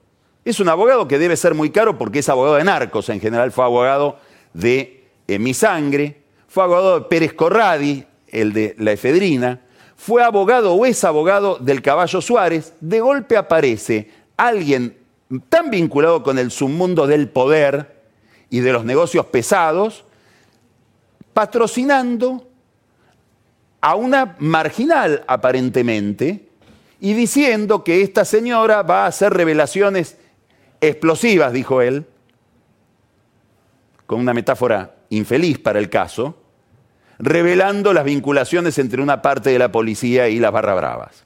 Es 0.44 0.58
un 0.58 0.68
abogado 0.68 1.06
que 1.06 1.18
debe 1.18 1.36
ser 1.36 1.54
muy 1.54 1.70
caro 1.70 1.96
porque 1.98 2.18
es 2.18 2.28
abogado 2.28 2.56
de 2.56 2.64
narcos. 2.64 3.08
En 3.08 3.20
general 3.20 3.52
fue 3.52 3.64
abogado 3.64 4.18
de 4.52 5.04
eh, 5.28 5.38
Mi 5.38 5.54
Sangre. 5.54 6.22
Fue 6.48 6.64
abogado 6.64 6.98
de 6.98 7.06
Pérez 7.06 7.32
Corradi, 7.32 8.04
el 8.26 8.52
de 8.52 8.74
la 8.78 8.92
efedrina. 8.92 9.60
Fue 9.96 10.22
abogado 10.22 10.74
o 10.74 10.84
es 10.84 11.04
abogado 11.04 11.58
del 11.58 11.80
Caballo 11.80 12.20
Suárez. 12.20 12.74
De 12.80 13.00
golpe 13.00 13.36
aparece 13.36 14.10
alguien 14.36 14.96
tan 15.48 15.70
vinculado 15.70 16.22
con 16.24 16.38
el 16.38 16.50
submundo 16.50 17.06
del 17.06 17.28
poder 17.28 18.02
y 18.50 18.60
de 18.60 18.72
los 18.72 18.84
negocios 18.84 19.26
pesados, 19.26 20.04
patrocinando 21.32 22.48
a 23.80 23.94
una 23.94 24.36
marginal 24.40 25.24
aparentemente 25.26 26.48
y 27.00 27.14
diciendo 27.14 27.82
que 27.82 28.02
esta 28.02 28.24
señora 28.24 28.82
va 28.82 29.04
a 29.04 29.06
hacer 29.06 29.32
revelaciones 29.32 30.18
explosivas, 30.82 31.52
dijo 31.52 31.80
él, 31.80 32.04
con 34.06 34.20
una 34.20 34.34
metáfora 34.34 34.96
infeliz 35.08 35.58
para 35.58 35.78
el 35.78 35.88
caso, 35.88 36.36
revelando 37.18 37.92
las 37.92 38.04
vinculaciones 38.04 38.78
entre 38.78 39.00
una 39.00 39.22
parte 39.22 39.50
de 39.50 39.58
la 39.58 39.72
policía 39.72 40.28
y 40.28 40.38
las 40.38 40.52
barra 40.52 40.74
bravas. 40.74 41.24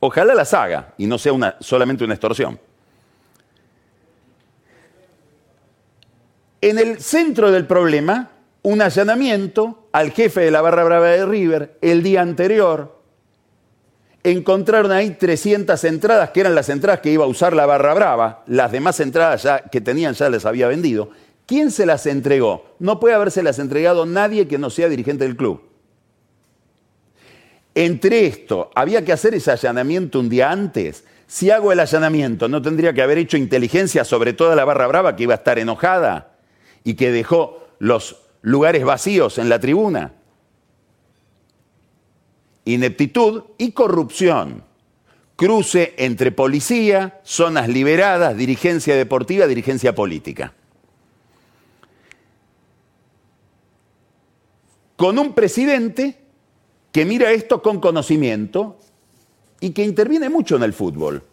Ojalá 0.00 0.34
las 0.34 0.54
haga 0.54 0.94
y 0.96 1.06
no 1.06 1.18
sea 1.18 1.32
una, 1.32 1.56
solamente 1.60 2.04
una 2.04 2.14
extorsión. 2.14 2.60
En 6.60 6.78
el 6.78 7.00
centro 7.00 7.50
del 7.50 7.66
problema, 7.66 8.30
un 8.62 8.80
allanamiento 8.80 9.88
al 9.92 10.12
jefe 10.12 10.42
de 10.42 10.50
la 10.50 10.62
barra 10.62 10.84
brava 10.84 11.08
de 11.08 11.26
River 11.26 11.76
el 11.82 12.02
día 12.02 12.22
anterior, 12.22 12.93
encontraron 14.24 14.90
ahí 14.90 15.10
300 15.10 15.84
entradas, 15.84 16.30
que 16.30 16.40
eran 16.40 16.54
las 16.54 16.70
entradas 16.70 17.00
que 17.00 17.12
iba 17.12 17.24
a 17.24 17.28
usar 17.28 17.54
la 17.54 17.66
barra 17.66 17.94
brava. 17.94 18.42
Las 18.46 18.72
demás 18.72 18.98
entradas 18.98 19.42
ya, 19.42 19.60
que 19.60 19.80
tenían 19.80 20.14
ya 20.14 20.30
les 20.30 20.46
había 20.46 20.66
vendido. 20.66 21.10
¿Quién 21.46 21.70
se 21.70 21.84
las 21.84 22.06
entregó? 22.06 22.74
No 22.78 22.98
puede 22.98 23.14
habérselas 23.14 23.58
entregado 23.58 24.06
nadie 24.06 24.48
que 24.48 24.58
no 24.58 24.70
sea 24.70 24.88
dirigente 24.88 25.24
del 25.24 25.36
club. 25.36 25.62
Entre 27.74 28.26
esto, 28.26 28.70
había 28.74 29.04
que 29.04 29.12
hacer 29.12 29.34
ese 29.34 29.50
allanamiento 29.50 30.20
un 30.20 30.30
día 30.30 30.50
antes. 30.50 31.04
Si 31.26 31.50
hago 31.50 31.70
el 31.72 31.80
allanamiento, 31.80 32.48
¿no 32.48 32.62
tendría 32.62 32.94
que 32.94 33.02
haber 33.02 33.18
hecho 33.18 33.36
inteligencia 33.36 34.04
sobre 34.04 34.32
toda 34.32 34.56
la 34.56 34.64
barra 34.64 34.86
brava 34.86 35.16
que 35.16 35.24
iba 35.24 35.34
a 35.34 35.38
estar 35.38 35.58
enojada 35.58 36.36
y 36.82 36.94
que 36.94 37.10
dejó 37.10 37.66
los 37.78 38.16
lugares 38.40 38.84
vacíos 38.84 39.36
en 39.38 39.50
la 39.50 39.58
tribuna? 39.58 40.12
Ineptitud 42.64 43.44
y 43.58 43.72
corrupción. 43.72 44.64
Cruce 45.36 45.94
entre 45.96 46.30
policía, 46.30 47.20
zonas 47.24 47.68
liberadas, 47.68 48.36
dirigencia 48.36 48.94
deportiva, 48.94 49.46
dirigencia 49.46 49.94
política. 49.94 50.52
Con 54.96 55.18
un 55.18 55.34
presidente 55.34 56.18
que 56.92 57.04
mira 57.04 57.32
esto 57.32 57.60
con 57.60 57.80
conocimiento 57.80 58.78
y 59.58 59.70
que 59.70 59.82
interviene 59.82 60.28
mucho 60.28 60.54
en 60.54 60.62
el 60.62 60.72
fútbol. 60.72 61.24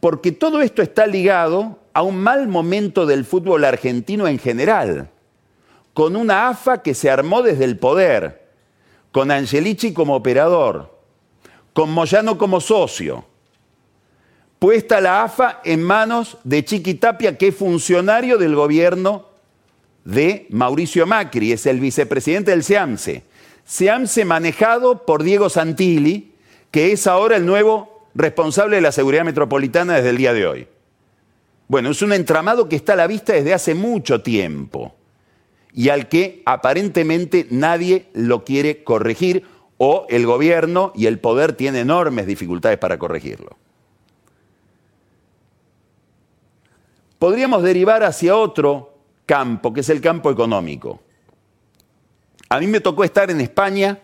Porque 0.00 0.32
todo 0.32 0.60
esto 0.60 0.82
está 0.82 1.06
ligado 1.06 1.78
a 1.92 2.02
un 2.02 2.16
mal 2.16 2.48
momento 2.48 3.06
del 3.06 3.24
fútbol 3.24 3.64
argentino 3.64 4.26
en 4.26 4.40
general, 4.40 5.10
con 5.94 6.16
una 6.16 6.48
AFA 6.48 6.82
que 6.82 6.94
se 6.94 7.08
armó 7.08 7.42
desde 7.42 7.64
el 7.64 7.78
poder 7.78 8.41
con 9.12 9.30
Angelici 9.30 9.92
como 9.92 10.16
operador, 10.16 10.98
con 11.72 11.92
Moyano 11.92 12.38
como 12.38 12.60
socio, 12.60 13.24
puesta 14.58 15.00
la 15.00 15.24
AFA 15.24 15.60
en 15.64 15.82
manos 15.82 16.38
de 16.44 16.64
Chiqui 16.64 16.94
Tapia, 16.94 17.36
que 17.36 17.48
es 17.48 17.54
funcionario 17.54 18.38
del 18.38 18.54
gobierno 18.54 19.28
de 20.04 20.46
Mauricio 20.50 21.06
Macri, 21.06 21.52
es 21.52 21.66
el 21.66 21.78
vicepresidente 21.78 22.50
del 22.50 22.64
SEAMSE. 22.64 23.22
SEAMSE 23.64 24.24
manejado 24.24 25.04
por 25.04 25.22
Diego 25.22 25.48
Santilli, 25.48 26.34
que 26.70 26.92
es 26.92 27.06
ahora 27.06 27.36
el 27.36 27.46
nuevo 27.46 28.08
responsable 28.14 28.76
de 28.76 28.82
la 28.82 28.92
seguridad 28.92 29.24
metropolitana 29.24 29.94
desde 29.94 30.10
el 30.10 30.16
día 30.16 30.32
de 30.32 30.46
hoy. 30.46 30.68
Bueno, 31.68 31.90
es 31.90 32.02
un 32.02 32.12
entramado 32.12 32.68
que 32.68 32.76
está 32.76 32.94
a 32.94 32.96
la 32.96 33.06
vista 33.06 33.34
desde 33.34 33.54
hace 33.54 33.74
mucho 33.74 34.22
tiempo 34.22 34.94
y 35.74 35.88
al 35.88 36.08
que 36.08 36.42
aparentemente 36.44 37.46
nadie 37.50 38.08
lo 38.12 38.44
quiere 38.44 38.84
corregir 38.84 39.44
o 39.78 40.06
el 40.08 40.26
gobierno 40.26 40.92
y 40.94 41.06
el 41.06 41.18
poder 41.18 41.54
tienen 41.54 41.82
enormes 41.82 42.26
dificultades 42.26 42.78
para 42.78 42.98
corregirlo. 42.98 43.56
Podríamos 47.18 47.62
derivar 47.62 48.02
hacia 48.02 48.36
otro 48.36 48.98
campo, 49.26 49.72
que 49.72 49.80
es 49.80 49.88
el 49.88 50.00
campo 50.00 50.30
económico. 50.30 51.00
A 52.48 52.60
mí 52.60 52.66
me 52.66 52.80
tocó 52.80 53.04
estar 53.04 53.30
en 53.30 53.40
España 53.40 54.00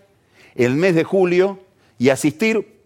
el 0.54 0.74
mes 0.74 0.94
de 0.94 1.04
julio 1.04 1.58
y 1.98 2.08
asistir, 2.08 2.80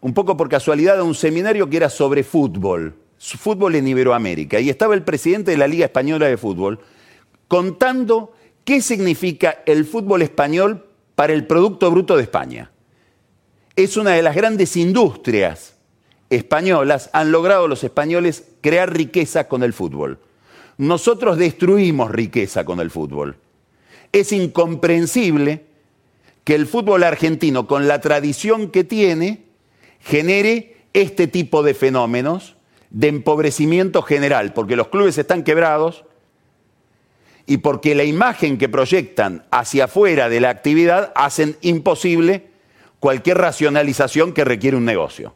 un 0.00 0.12
poco 0.12 0.36
por 0.36 0.48
casualidad, 0.48 0.98
a 0.98 1.04
un 1.04 1.14
seminario 1.14 1.70
que 1.70 1.76
era 1.78 1.88
sobre 1.88 2.24
fútbol, 2.24 2.94
fútbol 3.18 3.76
en 3.76 3.88
Iberoamérica. 3.88 4.60
Y 4.60 4.68
estaba 4.68 4.94
el 4.94 5.02
presidente 5.02 5.52
de 5.52 5.56
la 5.56 5.66
Liga 5.66 5.86
Española 5.86 6.26
de 6.26 6.36
Fútbol, 6.36 6.80
contando 7.48 8.32
qué 8.64 8.80
significa 8.80 9.62
el 9.66 9.84
fútbol 9.84 10.22
español 10.22 10.86
para 11.14 11.32
el 11.32 11.46
Producto 11.46 11.90
Bruto 11.90 12.16
de 12.16 12.22
España. 12.22 12.70
Es 13.74 13.96
una 13.96 14.12
de 14.12 14.22
las 14.22 14.34
grandes 14.34 14.76
industrias 14.76 15.76
españolas, 16.30 17.10
han 17.12 17.30
logrado 17.30 17.68
los 17.68 17.84
españoles 17.84 18.48
crear 18.60 18.92
riqueza 18.92 19.48
con 19.48 19.62
el 19.62 19.72
fútbol. 19.72 20.18
Nosotros 20.78 21.38
destruimos 21.38 22.10
riqueza 22.10 22.64
con 22.64 22.80
el 22.80 22.90
fútbol. 22.90 23.36
Es 24.12 24.32
incomprensible 24.32 25.64
que 26.44 26.54
el 26.54 26.66
fútbol 26.66 27.02
argentino, 27.02 27.66
con 27.66 27.88
la 27.88 28.00
tradición 28.00 28.70
que 28.70 28.84
tiene, 28.84 29.44
genere 30.00 30.76
este 30.92 31.26
tipo 31.26 31.62
de 31.62 31.74
fenómenos 31.74 32.56
de 32.90 33.08
empobrecimiento 33.08 34.02
general, 34.02 34.52
porque 34.52 34.76
los 34.76 34.88
clubes 34.88 35.18
están 35.18 35.42
quebrados 35.42 36.04
y 37.46 37.58
porque 37.58 37.94
la 37.94 38.04
imagen 38.04 38.58
que 38.58 38.68
proyectan 38.68 39.44
hacia 39.50 39.84
afuera 39.84 40.28
de 40.28 40.40
la 40.40 40.50
actividad 40.50 41.12
hacen 41.14 41.56
imposible 41.60 42.48
cualquier 42.98 43.38
racionalización 43.38 44.32
que 44.32 44.44
requiere 44.44 44.76
un 44.76 44.84
negocio. 44.84 45.34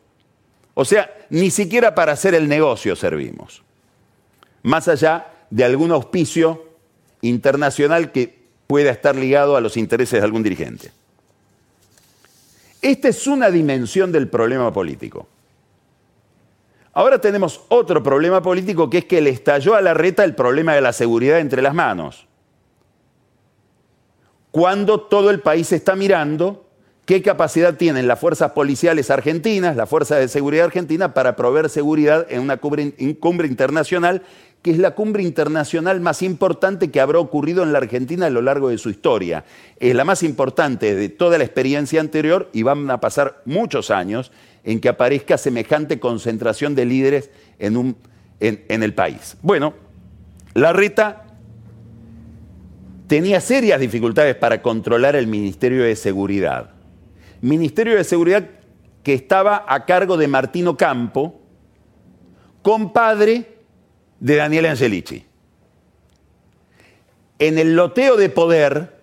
O 0.75 0.85
sea, 0.85 1.15
ni 1.31 1.51
siquiera 1.51 1.95
para 1.95 2.13
hacer 2.13 2.35
el 2.35 2.49
negocio 2.49 2.97
servimos. 2.97 3.63
Más 4.63 4.89
allá 4.89 5.29
de 5.51 5.65
algún 5.65 5.93
auspicio 5.93 6.65
internacional 7.23 8.13
que 8.13 8.41
pueda 8.67 8.91
estar 8.91 9.15
ligado 9.15 9.57
a 9.57 9.61
los 9.61 9.77
intereses 9.77 10.21
de 10.21 10.25
algún 10.25 10.43
dirigente. 10.43 10.91
Esta 12.83 13.09
es 13.09 13.27
una 13.27 13.51
dimensión 13.51 14.11
del 14.11 14.29
problema 14.29 14.73
político. 14.73 15.29
Ahora 16.93 17.21
tenemos 17.21 17.61
otro 17.69 18.03
problema 18.03 18.43
político 18.43 18.91
que 18.91 18.99
es 18.99 19.05
que 19.05 19.21
le 19.21 19.31
estalló 19.31 19.75
a 19.75 19.81
la 19.81 19.95
reta 19.95 20.25
el 20.25 20.35
problema 20.35 20.75
de 20.75 20.81
la 20.81 20.93
seguridad 20.93 21.39
entre 21.39 21.63
las 21.63 21.75
manos. 21.75 22.27
Cuando 24.51 25.01
todo 25.01 25.31
el 25.31 25.41
país 25.41 25.71
está 25.71 25.95
mirando 25.95 26.67
qué 27.07 27.23
capacidad 27.23 27.77
tienen 27.77 28.09
las 28.09 28.19
fuerzas 28.19 28.53
policiales 28.53 29.11
argentinas, 29.11 29.77
las 29.77 29.89
fuerzas 29.89 30.19
de 30.19 30.27
seguridad 30.27 30.67
argentinas, 30.67 31.13
para 31.13 31.37
proveer 31.37 31.69
seguridad 31.69 32.27
en 32.29 32.41
una 32.41 32.57
cumbre, 32.57 32.93
internacional, 33.47 34.23
que 34.63 34.73
es 34.73 34.79
la 34.79 34.97
cumbre 34.97 35.23
internacional 35.23 36.01
más 36.01 36.23
importante 36.23 36.91
que 36.91 37.01
habrá 37.01 37.21
ocurrido 37.21 37.63
en 37.63 37.73
la 37.73 37.79
Argentina 37.79 38.27
a 38.27 38.31
lo 38.31 38.43
largo 38.43 38.69
de 38.69 38.79
su 38.79 38.91
historia. 38.91 39.45
Es 39.79 39.95
la 39.95 40.05
más 40.05 40.25
importante 40.25 40.97
de 40.97 41.09
toda 41.09 41.39
la 41.39 41.45
experiencia 41.45 42.01
anterior 42.01 42.51
y 42.53 42.65
van 42.65 42.91
a 42.91 43.01
pasar 43.01 43.41
muchos 43.45 43.91
años 43.91 44.33
en 44.65 44.81
que 44.81 44.89
aparezca 44.89 45.39
semejante 45.39 45.99
concentración 46.01 46.75
de 46.75 46.85
líderes 46.85 47.31
en, 47.59 47.97
en 48.41 48.83
el 48.83 48.95
país. 48.95 49.37
Bueno, 49.43 49.75
la 50.55 50.73
reta 50.73 51.27
tenía 53.07 53.41
serias 53.41 53.81
dificultades 53.81 54.37
para 54.37 54.63
controlar 54.63 55.17
el 55.17 55.27
Ministerio 55.27 55.83
de 55.83 55.97
Seguridad. 55.97 56.71
Ministerio 57.41 57.97
de 57.97 58.05
Seguridad 58.05 58.49
que 59.03 59.15
estaba 59.15 59.65
a 59.67 59.85
cargo 59.87 60.17
de 60.17 60.29
Martino 60.29 60.77
Campo, 60.77 61.41
compadre 62.63 63.57
de 64.21 64.37
Daniel 64.37 64.67
Angelici. 64.67 65.25
En 67.39 67.59
el 67.59 67.75
loteo 67.75 68.17
de 68.17 68.29
poder 68.29 69.01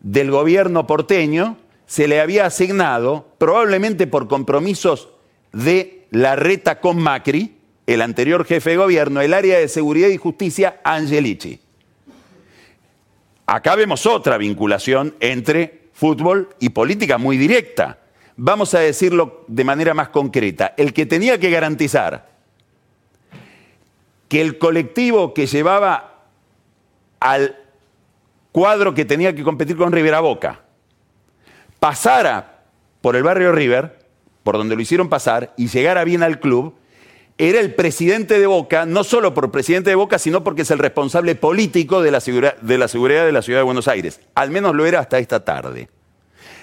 del 0.00 0.30
gobierno 0.30 0.86
porteño 0.86 1.56
se 1.86 2.08
le 2.08 2.20
había 2.20 2.46
asignado, 2.46 3.28
probablemente 3.38 4.06
por 4.06 4.28
compromisos 4.28 5.08
de 5.52 6.06
la 6.10 6.36
reta 6.36 6.80
con 6.80 6.98
Macri, 6.98 7.56
el 7.86 8.02
anterior 8.02 8.44
jefe 8.44 8.70
de 8.70 8.76
gobierno, 8.76 9.20
el 9.20 9.32
área 9.32 9.58
de 9.58 9.68
seguridad 9.68 10.08
y 10.08 10.16
justicia 10.16 10.80
Angelici. 10.82 11.60
Acá 13.46 13.76
vemos 13.76 14.04
otra 14.06 14.36
vinculación 14.38 15.14
entre 15.20 15.88
fútbol 15.92 16.50
y 16.58 16.70
política 16.70 17.16
muy 17.16 17.36
directa. 17.36 18.00
Vamos 18.36 18.74
a 18.74 18.80
decirlo 18.80 19.44
de 19.46 19.64
manera 19.64 19.94
más 19.94 20.08
concreta. 20.08 20.74
El 20.76 20.92
que 20.92 21.06
tenía 21.06 21.38
que 21.38 21.50
garantizar 21.50 22.28
que 24.28 24.40
el 24.40 24.58
colectivo 24.58 25.32
que 25.32 25.46
llevaba 25.46 26.24
al 27.20 27.56
cuadro 28.50 28.92
que 28.92 29.04
tenía 29.04 29.32
que 29.32 29.44
competir 29.44 29.76
con 29.76 29.92
Rivera 29.92 30.18
Boca 30.18 30.65
pasara 31.78 32.64
por 33.00 33.16
el 33.16 33.22
barrio 33.22 33.52
River, 33.52 33.98
por 34.42 34.56
donde 34.56 34.76
lo 34.76 34.82
hicieron 34.82 35.08
pasar, 35.08 35.52
y 35.56 35.68
llegara 35.68 36.04
bien 36.04 36.22
al 36.22 36.40
club, 36.40 36.74
era 37.38 37.60
el 37.60 37.74
presidente 37.74 38.38
de 38.38 38.46
Boca, 38.46 38.86
no 38.86 39.04
solo 39.04 39.34
por 39.34 39.50
presidente 39.50 39.90
de 39.90 39.96
Boca, 39.96 40.18
sino 40.18 40.42
porque 40.42 40.62
es 40.62 40.70
el 40.70 40.78
responsable 40.78 41.34
político 41.34 42.00
de 42.00 42.10
la, 42.10 42.20
de 42.20 42.78
la 42.78 42.88
seguridad 42.88 43.26
de 43.26 43.32
la 43.32 43.42
ciudad 43.42 43.60
de 43.60 43.64
Buenos 43.64 43.88
Aires. 43.88 44.20
Al 44.34 44.50
menos 44.50 44.74
lo 44.74 44.86
era 44.86 45.00
hasta 45.00 45.18
esta 45.18 45.44
tarde. 45.44 45.90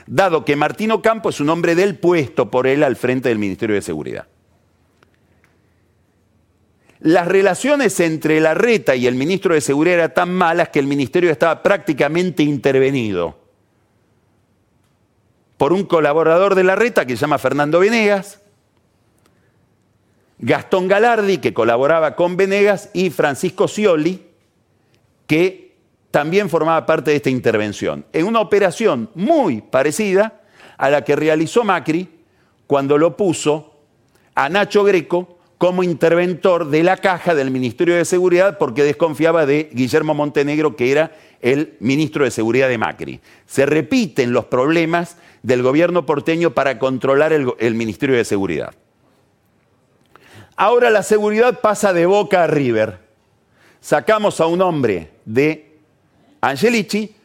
Dado 0.08 0.43
que 0.43 0.55
Martino 0.55 1.01
Campo 1.01 1.29
es 1.29 1.40
un 1.40 1.50
hombre 1.50 1.75
del 1.75 1.98
puesto 1.98 2.50
por 2.50 2.68
él 2.68 2.83
al 2.83 2.96
frente 2.96 3.29
del 3.29 3.37
Ministerio 3.37 3.75
de 3.75 3.81
Seguridad. 3.81 4.27
Las 7.00 7.27
relaciones 7.27 8.00
entre 8.00 8.40
la 8.40 8.53
reta 8.53 8.96
y 8.96 9.07
el 9.07 9.16
ministro 9.16 9.53
de 9.53 9.61
Seguridad 9.61 9.96
eran 9.96 10.14
tan 10.14 10.33
malas 10.33 10.70
que 10.70 10.79
el 10.79 10.87
ministerio 10.87 11.29
estaba 11.29 11.61
prácticamente 11.61 12.44
intervenido 12.44 13.43
por 15.63 15.71
un 15.71 15.85
colaborador 15.85 16.55
de 16.55 16.65
la 16.65 16.75
reta 16.75 17.05
que 17.05 17.15
se 17.15 17.21
llama 17.21 17.37
Fernando 17.37 17.79
Venegas, 17.79 18.41
Gastón 20.37 20.89
Galardi, 20.89 21.37
que 21.37 21.53
colaboraba 21.53 22.17
con 22.17 22.35
Venegas, 22.35 22.89
y 22.93 23.11
Francisco 23.11 23.69
Scioli, 23.69 24.27
que 25.25 25.77
también 26.11 26.49
formaba 26.49 26.85
parte 26.85 27.11
de 27.11 27.15
esta 27.15 27.29
intervención, 27.29 28.05
en 28.11 28.25
una 28.25 28.41
operación 28.41 29.09
muy 29.15 29.61
parecida 29.61 30.41
a 30.77 30.89
la 30.89 31.05
que 31.05 31.15
realizó 31.15 31.63
Macri 31.63 32.09
cuando 32.67 32.97
lo 32.97 33.15
puso 33.15 33.79
a 34.35 34.49
Nacho 34.49 34.83
Greco 34.83 35.37
como 35.57 35.81
interventor 35.81 36.67
de 36.71 36.83
la 36.83 36.97
caja 36.97 37.35
del 37.35 37.51
Ministerio 37.51 37.95
de 37.95 38.03
Seguridad 38.03 38.57
porque 38.57 38.83
desconfiaba 38.83 39.45
de 39.45 39.69
Guillermo 39.71 40.13
Montenegro, 40.13 40.75
que 40.75 40.91
era 40.91 41.15
el 41.39 41.77
ministro 41.79 42.25
de 42.25 42.31
Seguridad 42.31 42.67
de 42.67 42.77
Macri. 42.77 43.21
Se 43.45 43.65
repiten 43.65 44.33
los 44.33 44.43
problemas 44.43 45.15
del 45.44 45.62
gobierno 45.62 46.06
porteño 46.06 46.51
para 46.51 46.79
controlar 46.79 47.34
el, 47.34 47.75
Ministerio 47.75 48.16
de 48.16 48.25
Seguridad. 48.25 48.74
Ahora 50.56 50.90
la 50.90 51.03
seguridad 51.03 51.60
pasa 51.60 51.94
de 51.94 52.06
boca 52.06 52.44
a 52.44 52.48
River. 52.48 53.00
Sacamos 53.82 54.40
a 54.40 54.48
un 54.48 54.62
hombre 54.62 55.12
de 55.25 55.79
Angelici, 56.40 57.16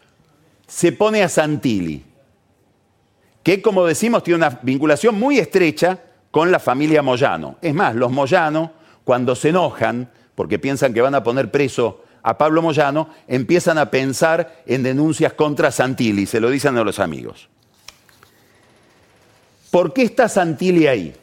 se 0.66 0.92
pone 0.92 1.22
a 1.22 1.28
Santilli, 1.28 2.04
que 3.42 3.62
como 3.62 3.86
decimos 3.86 4.24
tiene 4.24 4.38
una 4.38 4.58
vinculación 4.62 5.18
muy 5.18 5.38
estrecha 5.38 6.00
con 6.32 6.50
la 6.50 6.58
familia 6.58 7.02
Moyano. 7.02 7.56
Es 7.62 7.72
más, 7.72 7.94
los 7.94 8.10
Moyano, 8.10 8.72
cuando 9.04 9.36
se 9.36 9.50
enojan, 9.50 10.10
porque 10.34 10.58
piensan 10.58 10.92
que 10.92 11.00
van 11.00 11.14
a 11.14 11.22
poner 11.22 11.50
preso 11.50 12.02
a 12.22 12.36
Pablo 12.36 12.62
Moyano, 12.62 13.10
empiezan 13.28 13.78
a 13.78 13.90
pensar 13.90 14.62
en 14.66 14.82
denuncias 14.82 15.34
contra 15.34 15.70
Santilli, 15.70 16.26
se 16.26 16.40
lo 16.40 16.50
dicen 16.50 16.76
a 16.76 16.82
los 16.82 16.98
amigos. 16.98 17.48
¿Por 19.78 19.92
qué 19.92 20.02
está 20.02 20.28
Santilli 20.28 20.88
ahí? 20.88 21.14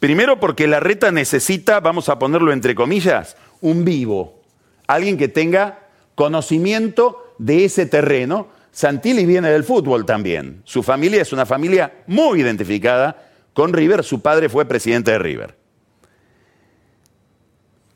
Primero 0.00 0.40
porque 0.40 0.66
la 0.66 0.80
reta 0.80 1.12
necesita, 1.12 1.78
vamos 1.80 2.08
a 2.08 2.18
ponerlo 2.18 2.54
entre 2.54 2.74
comillas, 2.74 3.36
un 3.60 3.84
vivo, 3.84 4.40
alguien 4.86 5.18
que 5.18 5.28
tenga 5.28 5.80
conocimiento 6.14 7.34
de 7.36 7.66
ese 7.66 7.84
terreno. 7.84 8.48
Santilli 8.72 9.26
viene 9.26 9.50
del 9.50 9.62
fútbol 9.62 10.06
también. 10.06 10.62
Su 10.64 10.82
familia 10.82 11.20
es 11.20 11.34
una 11.34 11.44
familia 11.44 11.92
muy 12.06 12.40
identificada 12.40 13.30
con 13.52 13.74
River, 13.74 14.04
su 14.04 14.22
padre 14.22 14.48
fue 14.48 14.64
presidente 14.64 15.10
de 15.10 15.18
River. 15.18 15.54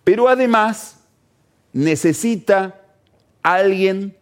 Pero 0.04 0.28
además 0.28 1.00
necesita 1.72 2.82
alguien 3.42 4.14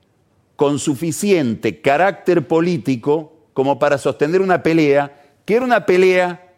con 0.55 0.79
suficiente 0.79 1.81
carácter 1.81 2.47
político 2.47 3.36
como 3.57 3.79
para 3.79 3.97
sostener 3.97 4.43
una 4.43 4.63
pelea, 4.63 5.19
que 5.47 5.55
era 5.55 5.65
una 5.65 5.87
pelea 5.87 6.53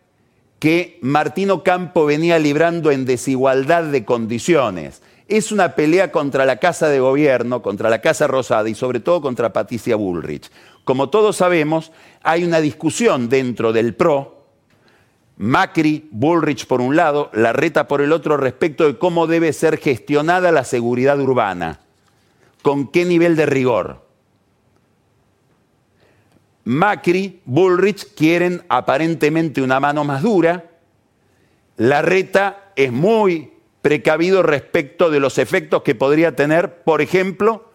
que 0.59 0.99
Martino 1.01 1.63
Campo 1.63 2.05
venía 2.07 2.41
librando 2.41 2.91
en 2.91 3.05
desigualdad 3.05 3.85
de 3.85 4.05
condiciones. 4.05 5.01
Es 5.29 5.53
una 5.53 5.77
pelea 5.77 6.11
contra 6.11 6.45
la 6.45 6.57
Casa 6.57 6.89
de 6.89 6.99
Gobierno, 6.99 7.63
contra 7.63 7.89
la 7.89 8.01
Casa 8.01 8.27
Rosada 8.27 8.69
y 8.69 8.75
sobre 8.75 8.99
todo 8.99 9.21
contra 9.21 9.53
Patricia 9.53 9.95
Bullrich. 9.95 10.51
Como 10.83 11.09
todos 11.09 11.37
sabemos, 11.37 11.93
hay 12.25 12.43
una 12.43 12.61
discusión 12.61 13.29
dentro 13.29 13.73
del 13.73 13.95
PRO, 13.95 14.47
Macri, 15.37 16.09
Bullrich 16.11 16.67
por 16.67 16.81
un 16.81 16.97
lado, 16.97 17.31
la 17.33 17.53
reta 17.53 17.87
por 17.87 18.01
el 18.01 18.11
otro 18.11 18.37
respecto 18.37 18.85
de 18.87 18.99
cómo 18.99 19.29
debe 19.29 19.53
ser 19.53 19.79
gestionada 19.79 20.51
la 20.51 20.65
seguridad 20.65 21.21
urbana, 21.21 21.79
con 22.63 22.89
qué 22.89 23.05
nivel 23.05 23.37
de 23.37 23.47
rigor. 23.47 24.08
Macri, 26.69 27.41
Bullrich 27.47 28.15
quieren 28.15 28.63
aparentemente 28.69 29.63
una 29.63 29.81
mano 29.81 30.05
más 30.05 30.23
dura, 30.23 30.67
la 31.79 32.03
reta 32.03 32.73
es 32.77 32.93
muy 32.93 33.53
precavido 33.81 34.43
respecto 34.43 35.09
de 35.09 35.19
los 35.19 35.39
efectos 35.39 35.81
que 35.83 35.95
podría 35.95 36.37
tener, 36.37 36.83
por 36.83 37.01
ejemplo, 37.01 37.73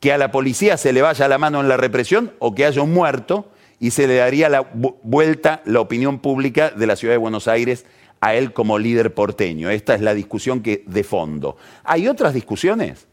que 0.00 0.12
a 0.12 0.18
la 0.18 0.32
policía 0.32 0.76
se 0.78 0.92
le 0.92 1.00
vaya 1.00 1.28
la 1.28 1.38
mano 1.38 1.60
en 1.60 1.68
la 1.68 1.76
represión 1.76 2.32
o 2.40 2.56
que 2.56 2.64
haya 2.64 2.82
un 2.82 2.92
muerto, 2.92 3.52
y 3.78 3.92
se 3.92 4.08
le 4.08 4.16
daría 4.16 4.48
la 4.48 4.68
vuelta 5.04 5.62
la 5.64 5.78
opinión 5.78 6.18
pública 6.18 6.70
de 6.70 6.88
la 6.88 6.96
ciudad 6.96 7.14
de 7.14 7.18
Buenos 7.18 7.46
Aires 7.46 7.86
a 8.20 8.34
él 8.34 8.52
como 8.52 8.80
líder 8.80 9.14
porteño. 9.14 9.70
Esta 9.70 9.94
es 9.94 10.00
la 10.00 10.12
discusión 10.12 10.60
que 10.60 10.82
de 10.88 11.04
fondo. 11.04 11.56
¿Hay 11.84 12.08
otras 12.08 12.34
discusiones? 12.34 13.06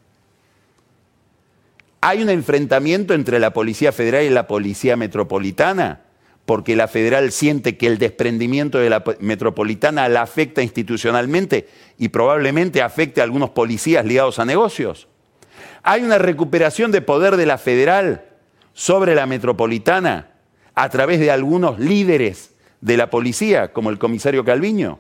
¿Hay 2.08 2.22
un 2.22 2.30
enfrentamiento 2.30 3.16
entre 3.16 3.40
la 3.40 3.52
Policía 3.52 3.92
Federal 3.92 4.24
y 4.26 4.30
la 4.30 4.46
Policía 4.46 4.96
Metropolitana? 4.96 6.02
porque 6.46 6.76
la 6.76 6.88
federal 6.88 7.32
siente 7.32 7.76
que 7.76 7.88
el 7.88 7.98
desprendimiento 7.98 8.78
de 8.78 8.92
la 8.92 9.04
metropolitana 9.20 10.08
la 10.08 10.22
afecta 10.22 10.62
institucionalmente 10.62 11.68
y 11.98 12.10
probablemente 12.10 12.84
afecte 12.84 13.20
a 13.20 13.24
algunos 13.24 13.50
policías 13.50 14.06
ligados 14.06 14.38
a 14.38 14.46
negocios. 14.46 15.08
Hay 15.82 16.04
una 16.04 16.20
recuperación 16.20 16.92
de 16.92 17.02
poder 17.02 17.38
de 17.38 17.48
la 17.48 17.58
federal 17.58 18.26
sobre 18.74 19.16
la 19.16 19.26
metropolitana 19.26 20.28
a 20.76 20.88
través 20.90 21.20
de 21.20 21.32
algunos 21.32 21.80
líderes 21.80 22.52
de 22.80 22.98
la 22.98 23.10
policía, 23.10 23.74
como 23.74 23.90
el 23.90 23.98
comisario 23.98 24.46
Calviño. 24.46 25.00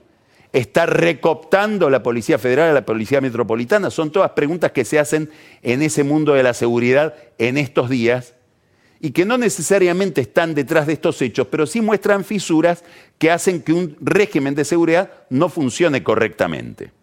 Está 0.56 0.86
recoptando 0.86 1.89
la 1.89 2.02
Policía 2.02 2.39
Federal 2.39 2.70
a 2.70 2.74
la 2.74 2.86
Policía 2.86 3.20
Metropolitana. 3.20 3.89
Son 3.89 4.10
todas 4.10 4.32
preguntas 4.32 4.72
que 4.72 4.86
se 4.86 4.98
hacen 4.98 5.30
en 5.62 5.82
ese 5.82 6.06
mundo 6.06 6.34
de 6.34 6.44
la 6.44 6.54
seguridad 6.54 7.13
en 7.38 7.58
estos 7.58 7.89
días 7.89 8.36
y 9.02 9.12
que 9.12 9.26
no 9.26 9.38
necesariamente 9.38 10.22
están 10.22 10.56
detrás 10.56 10.88
de 10.88 10.94
estos 10.94 11.22
hechos, 11.22 11.48
pero 11.52 11.65
sí 11.65 11.82
muestran 11.82 12.24
fisuras 12.24 12.86
que 13.18 13.32
hacen 13.32 13.62
que 13.63 13.74
un 13.74 13.98
régimen 14.00 14.56
de 14.56 14.63
seguridad 14.63 15.12
no 15.30 15.50
funcione 15.50 16.04
correctamente. 16.04 16.94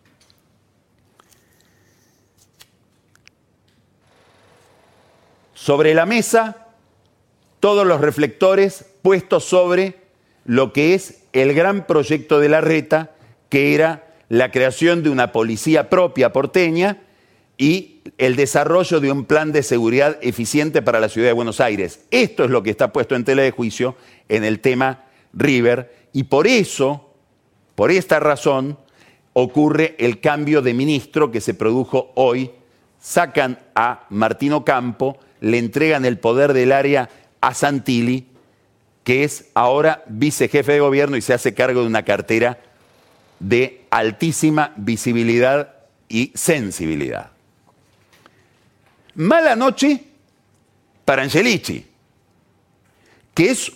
Sobre 5.53 5.93
la 5.93 6.07
mesa, 6.07 6.69
todos 7.61 7.87
los 7.87 8.01
reflectores 8.01 8.87
puestos 9.03 9.45
sobre 9.45 10.01
lo 10.47 10.73
que 10.73 10.95
es 10.95 11.25
el 11.35 11.53
gran 11.53 11.87
proyecto 11.87 12.41
de 12.41 12.49
la 12.49 12.62
reta, 12.62 13.11
que 13.53 13.75
era 13.75 14.09
la 14.31 14.51
creación 14.51 15.03
de 15.03 15.11
una 15.11 15.31
policía 15.31 15.91
propia 15.91 16.33
porteña 16.33 17.03
y 17.59 18.01
el 18.17 18.35
desarrollo 18.35 18.99
de 18.99 19.12
un 19.12 19.27
plan 19.27 19.53
de 19.53 19.62
seguridad 19.62 20.17
eficiente 20.23 20.81
para 20.81 21.01
la 21.01 21.11
ciudad 21.11 21.27
de 21.27 21.35
Buenos 21.35 21.61
Aires. 21.61 22.01
Esto 22.11 22.45
es 22.45 22.51
lo 22.51 22.62
que 22.62 22.71
está 22.71 22.95
puesto 22.95 23.15
en 23.15 23.25
tela 23.25 23.43
de 23.43 23.51
juicio 23.51 23.95
en 24.31 24.45
el 24.45 24.61
tema 24.61 25.05
River 25.35 25.95
y 26.15 26.23
por 26.23 26.47
eso, 26.47 27.12
por 27.75 27.91
esta 27.91 28.21
razón, 28.21 28.79
ocurre 29.35 29.97
el 29.99 30.21
cambio 30.21 30.62
de 30.62 30.73
ministro 30.73 31.31
que 31.31 31.43
se 31.43 31.53
produjo 31.53 32.11
hoy. 32.15 32.53
Sacan 33.01 33.59
a 33.75 34.07
Martino 34.09 34.65
Campo, 34.65 35.19
le 35.41 35.59
entregan 35.59 36.07
el 36.07 36.19
poder 36.19 36.55
del 36.55 36.73
área 36.73 37.11
a 37.43 37.53
Santilli, 37.53 38.29
que 39.05 39.25
es 39.25 39.51
ahora 39.53 40.05
vicejefe 40.07 40.73
de 40.73 40.81
gobierno 40.81 41.19
y 41.19 41.21
se 41.21 41.35
hace 41.35 41.53
cargo 41.53 41.83
de 41.83 41.88
una 41.88 42.07
cartera 42.07 42.59
de 43.43 43.85
altísima 43.91 44.73
visibilidad 44.77 45.75
y 46.09 46.33
sensibilidad. 46.35 47.33
Mala 49.17 49.57
noche 49.57 50.05
para 51.05 51.23
Angelici, 51.23 51.85
que 53.35 53.51
es 53.51 53.73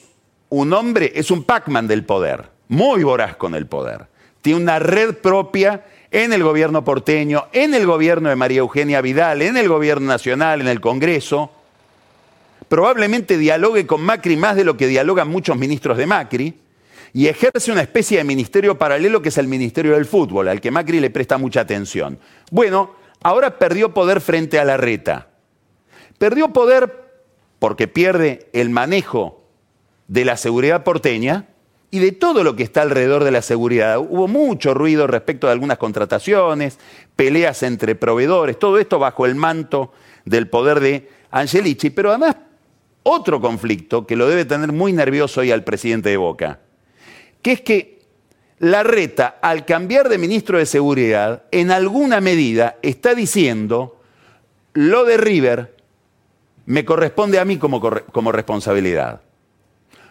un 0.48 0.72
hombre, 0.72 1.12
es 1.14 1.30
un 1.30 1.42
Pac-Man 1.42 1.88
del 1.88 2.04
poder, 2.04 2.48
muy 2.68 3.02
voraz 3.02 3.36
con 3.36 3.54
el 3.54 3.66
poder. 3.66 4.06
Tiene 4.40 4.60
una 4.60 4.78
red 4.78 5.16
propia 5.16 5.84
en 6.12 6.32
el 6.32 6.44
gobierno 6.44 6.84
porteño, 6.84 7.48
en 7.52 7.74
el 7.74 7.86
gobierno 7.86 8.28
de 8.28 8.36
María 8.36 8.60
Eugenia 8.60 9.00
Vidal, 9.00 9.42
en 9.42 9.56
el 9.56 9.68
gobierno 9.68 10.06
nacional, 10.06 10.60
en 10.60 10.68
el 10.68 10.80
Congreso. 10.80 11.50
Probablemente 12.68 13.36
dialogue 13.36 13.86
con 13.86 14.02
Macri 14.02 14.36
más 14.36 14.54
de 14.54 14.64
lo 14.64 14.76
que 14.76 14.86
dialogan 14.86 15.28
muchos 15.28 15.56
ministros 15.58 15.98
de 15.98 16.06
Macri 16.06 16.54
y 17.16 17.28
ejerce 17.28 17.72
una 17.72 17.80
especie 17.80 18.18
de 18.18 18.24
ministerio 18.24 18.76
paralelo 18.76 19.22
que 19.22 19.30
es 19.30 19.38
el 19.38 19.48
Ministerio 19.48 19.94
del 19.94 20.04
Fútbol, 20.04 20.48
al 20.48 20.60
que 20.60 20.70
Macri 20.70 21.00
le 21.00 21.08
presta 21.08 21.38
mucha 21.38 21.62
atención. 21.62 22.18
Bueno, 22.50 22.90
ahora 23.22 23.58
perdió 23.58 23.94
poder 23.94 24.20
frente 24.20 24.58
a 24.58 24.66
la 24.66 24.76
reta. 24.76 25.28
Perdió 26.18 26.52
poder 26.52 27.08
porque 27.58 27.88
pierde 27.88 28.50
el 28.52 28.68
manejo 28.68 29.40
de 30.08 30.26
la 30.26 30.36
seguridad 30.36 30.84
porteña 30.84 31.46
y 31.90 32.00
de 32.00 32.12
todo 32.12 32.44
lo 32.44 32.54
que 32.54 32.64
está 32.64 32.82
alrededor 32.82 33.24
de 33.24 33.30
la 33.30 33.40
seguridad. 33.40 33.98
Hubo 33.98 34.28
mucho 34.28 34.74
ruido 34.74 35.06
respecto 35.06 35.46
de 35.46 35.54
algunas 35.54 35.78
contrataciones, 35.78 36.78
peleas 37.16 37.62
entre 37.62 37.94
proveedores, 37.94 38.58
todo 38.58 38.78
esto 38.78 38.98
bajo 38.98 39.24
el 39.24 39.36
manto 39.36 39.90
del 40.26 40.50
poder 40.50 40.80
de 40.80 41.08
Angelici, 41.30 41.88
pero 41.88 42.10
además 42.10 42.36
otro 43.04 43.40
conflicto 43.40 44.06
que 44.06 44.16
lo 44.16 44.28
debe 44.28 44.44
tener 44.44 44.70
muy 44.70 44.92
nervioso 44.92 45.40
hoy 45.40 45.50
al 45.50 45.64
presidente 45.64 46.10
de 46.10 46.18
Boca, 46.18 46.60
que 47.46 47.52
es 47.52 47.60
que 47.60 48.00
la 48.58 48.82
reta, 48.82 49.38
al 49.40 49.64
cambiar 49.64 50.08
de 50.08 50.18
ministro 50.18 50.58
de 50.58 50.66
Seguridad, 50.66 51.44
en 51.52 51.70
alguna 51.70 52.20
medida 52.20 52.76
está 52.82 53.14
diciendo, 53.14 54.00
lo 54.72 55.04
de 55.04 55.16
River 55.16 55.76
me 56.64 56.84
corresponde 56.84 57.38
a 57.38 57.44
mí 57.44 57.56
como, 57.56 57.80
como 57.80 58.32
responsabilidad. 58.32 59.20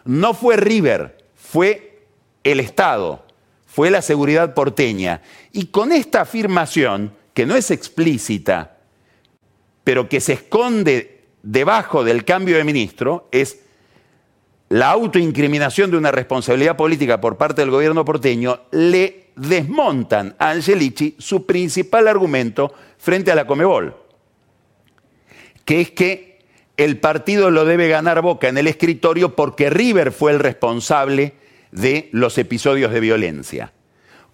No 0.06 0.34
fue 0.34 0.56
River, 0.56 1.18
fue 1.36 2.06
el 2.46 2.62
Estado, 2.62 3.26
fue 3.66 3.92
la 3.92 4.02
seguridad 4.02 4.54
porteña. 4.54 5.22
Y 5.52 5.66
con 5.66 5.92
esta 5.92 6.22
afirmación, 6.22 7.12
que 7.34 7.46
no 7.46 7.58
es 7.58 7.70
explícita, 7.70 8.78
pero 9.84 10.08
que 10.08 10.22
se 10.22 10.32
esconde 10.32 11.26
debajo 11.44 12.06
del 12.06 12.24
cambio 12.24 12.56
de 12.56 12.64
ministro, 12.64 13.28
es 13.34 13.65
la 14.70 14.90
autoincriminación 14.90 15.92
de 15.92 15.98
una 15.98 16.12
responsabilidad 16.12 16.76
política 16.76 17.22
por 17.22 17.38
parte 17.38 17.62
del 17.62 17.72
gobierno 17.72 18.04
porteño, 18.04 18.62
le 18.72 19.28
desmontan 19.36 20.36
a 20.40 20.52
Angelici 20.52 21.16
su 21.20 21.46
principal 21.46 22.08
argumento 22.08 22.74
frente 22.98 23.32
a 23.32 23.36
la 23.36 23.46
Comebol, 23.46 23.96
que 25.66 25.82
es 25.82 25.92
que 25.92 26.40
el 26.78 27.00
partido 27.00 27.52
lo 27.52 27.66
debe 27.66 27.88
ganar 27.88 28.22
Boca 28.22 28.48
en 28.48 28.58
el 28.58 28.68
escritorio 28.68 29.36
porque 29.36 29.70
River 29.70 30.12
fue 30.12 30.32
el 30.32 30.40
responsable 30.40 31.34
de 31.72 32.10
los 32.12 32.38
episodios 32.38 32.92
de 32.92 33.00
violencia. 33.00 33.72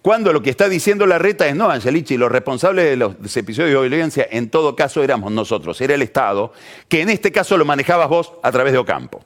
Cuando 0.00 0.32
lo 0.32 0.42
que 0.42 0.50
está 0.50 0.68
diciendo 0.68 1.06
la 1.06 1.18
reta 1.18 1.46
es, 1.46 1.54
no, 1.54 1.70
Angelici, 1.70 2.16
los 2.16 2.32
responsables 2.32 2.86
de 2.86 2.96
los 2.96 3.36
episodios 3.36 3.82
de 3.82 3.88
violencia 3.88 4.26
en 4.28 4.50
todo 4.50 4.74
caso 4.74 5.04
éramos 5.04 5.30
nosotros, 5.30 5.80
era 5.80 5.94
el 5.94 6.02
Estado, 6.02 6.52
que 6.88 7.02
en 7.02 7.10
este 7.10 7.30
caso 7.30 7.56
lo 7.56 7.64
manejabas 7.64 8.08
vos 8.08 8.32
a 8.42 8.50
través 8.50 8.72
de 8.72 8.78
Ocampo 8.78 9.24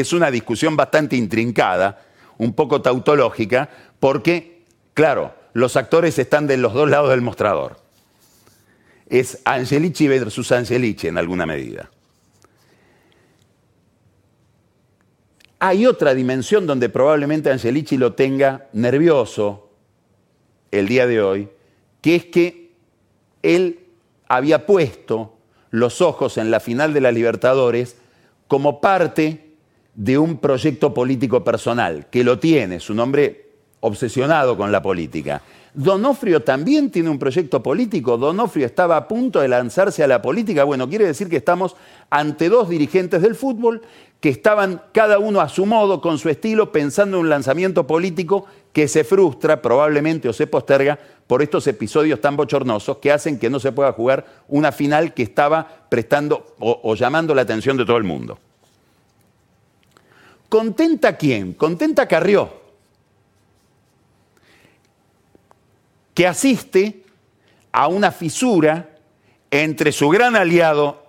es 0.00 0.14
una 0.14 0.30
discusión 0.30 0.74
bastante 0.74 1.16
intrincada, 1.16 2.00
un 2.38 2.54
poco 2.54 2.80
tautológica, 2.80 3.68
porque, 4.00 4.64
claro, 4.94 5.34
los 5.52 5.76
actores 5.76 6.18
están 6.18 6.46
de 6.46 6.56
los 6.56 6.72
dos 6.72 6.88
lados 6.88 7.10
del 7.10 7.20
mostrador. 7.20 7.76
Es 9.06 9.42
Angelici 9.44 10.08
versus 10.08 10.50
Angelici 10.50 11.08
en 11.08 11.18
alguna 11.18 11.44
medida. 11.44 11.90
Hay 15.58 15.84
otra 15.84 16.14
dimensión 16.14 16.66
donde 16.66 16.88
probablemente 16.88 17.52
Angelici 17.52 17.98
lo 17.98 18.14
tenga 18.14 18.68
nervioso 18.72 19.70
el 20.70 20.88
día 20.88 21.06
de 21.06 21.20
hoy, 21.20 21.50
que 22.00 22.16
es 22.16 22.24
que 22.24 22.72
él 23.42 23.80
había 24.26 24.64
puesto 24.64 25.36
los 25.70 26.00
ojos 26.00 26.38
en 26.38 26.50
la 26.50 26.60
final 26.60 26.94
de 26.94 27.02
la 27.02 27.12
Libertadores 27.12 27.96
como 28.48 28.80
parte 28.80 29.41
de 29.94 30.18
un 30.18 30.38
proyecto 30.38 30.94
político 30.94 31.44
personal, 31.44 32.06
que 32.10 32.24
lo 32.24 32.38
tiene, 32.38 32.80
su 32.80 32.94
nombre 32.94 33.50
obsesionado 33.80 34.56
con 34.56 34.72
la 34.72 34.80
política. 34.80 35.42
Donofrio 35.74 36.42
también 36.42 36.90
tiene 36.90 37.08
un 37.08 37.18
proyecto 37.18 37.62
político. 37.62 38.18
Donofrio 38.18 38.66
estaba 38.66 38.96
a 38.96 39.08
punto 39.08 39.40
de 39.40 39.48
lanzarse 39.48 40.04
a 40.04 40.06
la 40.06 40.20
política. 40.20 40.64
Bueno, 40.64 40.88
quiere 40.88 41.06
decir 41.06 41.28
que 41.28 41.38
estamos 41.38 41.76
ante 42.10 42.48
dos 42.48 42.68
dirigentes 42.68 43.22
del 43.22 43.34
fútbol 43.34 43.82
que 44.20 44.28
estaban 44.28 44.82
cada 44.92 45.18
uno 45.18 45.40
a 45.40 45.48
su 45.48 45.66
modo, 45.66 46.00
con 46.00 46.18
su 46.18 46.28
estilo, 46.28 46.70
pensando 46.70 47.16
en 47.16 47.24
un 47.24 47.30
lanzamiento 47.30 47.86
político 47.86 48.46
que 48.72 48.86
se 48.86 49.02
frustra 49.02 49.60
probablemente 49.62 50.28
o 50.28 50.32
se 50.32 50.46
posterga 50.46 50.98
por 51.26 51.42
estos 51.42 51.66
episodios 51.66 52.20
tan 52.20 52.36
bochornosos 52.36 52.98
que 52.98 53.10
hacen 53.10 53.38
que 53.38 53.50
no 53.50 53.58
se 53.58 53.72
pueda 53.72 53.92
jugar 53.92 54.26
una 54.48 54.70
final 54.70 55.14
que 55.14 55.22
estaba 55.22 55.86
prestando 55.88 56.54
o, 56.60 56.80
o 56.84 56.94
llamando 56.94 57.34
la 57.34 57.42
atención 57.42 57.76
de 57.76 57.84
todo 57.84 57.96
el 57.96 58.04
mundo. 58.04 58.38
¿Contenta 60.52 61.16
quién? 61.16 61.54
Contenta 61.54 62.06
Carrió, 62.06 62.52
que 66.12 66.26
asiste 66.26 67.04
a 67.72 67.86
una 67.86 68.12
fisura 68.12 68.90
entre 69.50 69.92
su 69.92 70.10
gran 70.10 70.36
aliado 70.36 71.06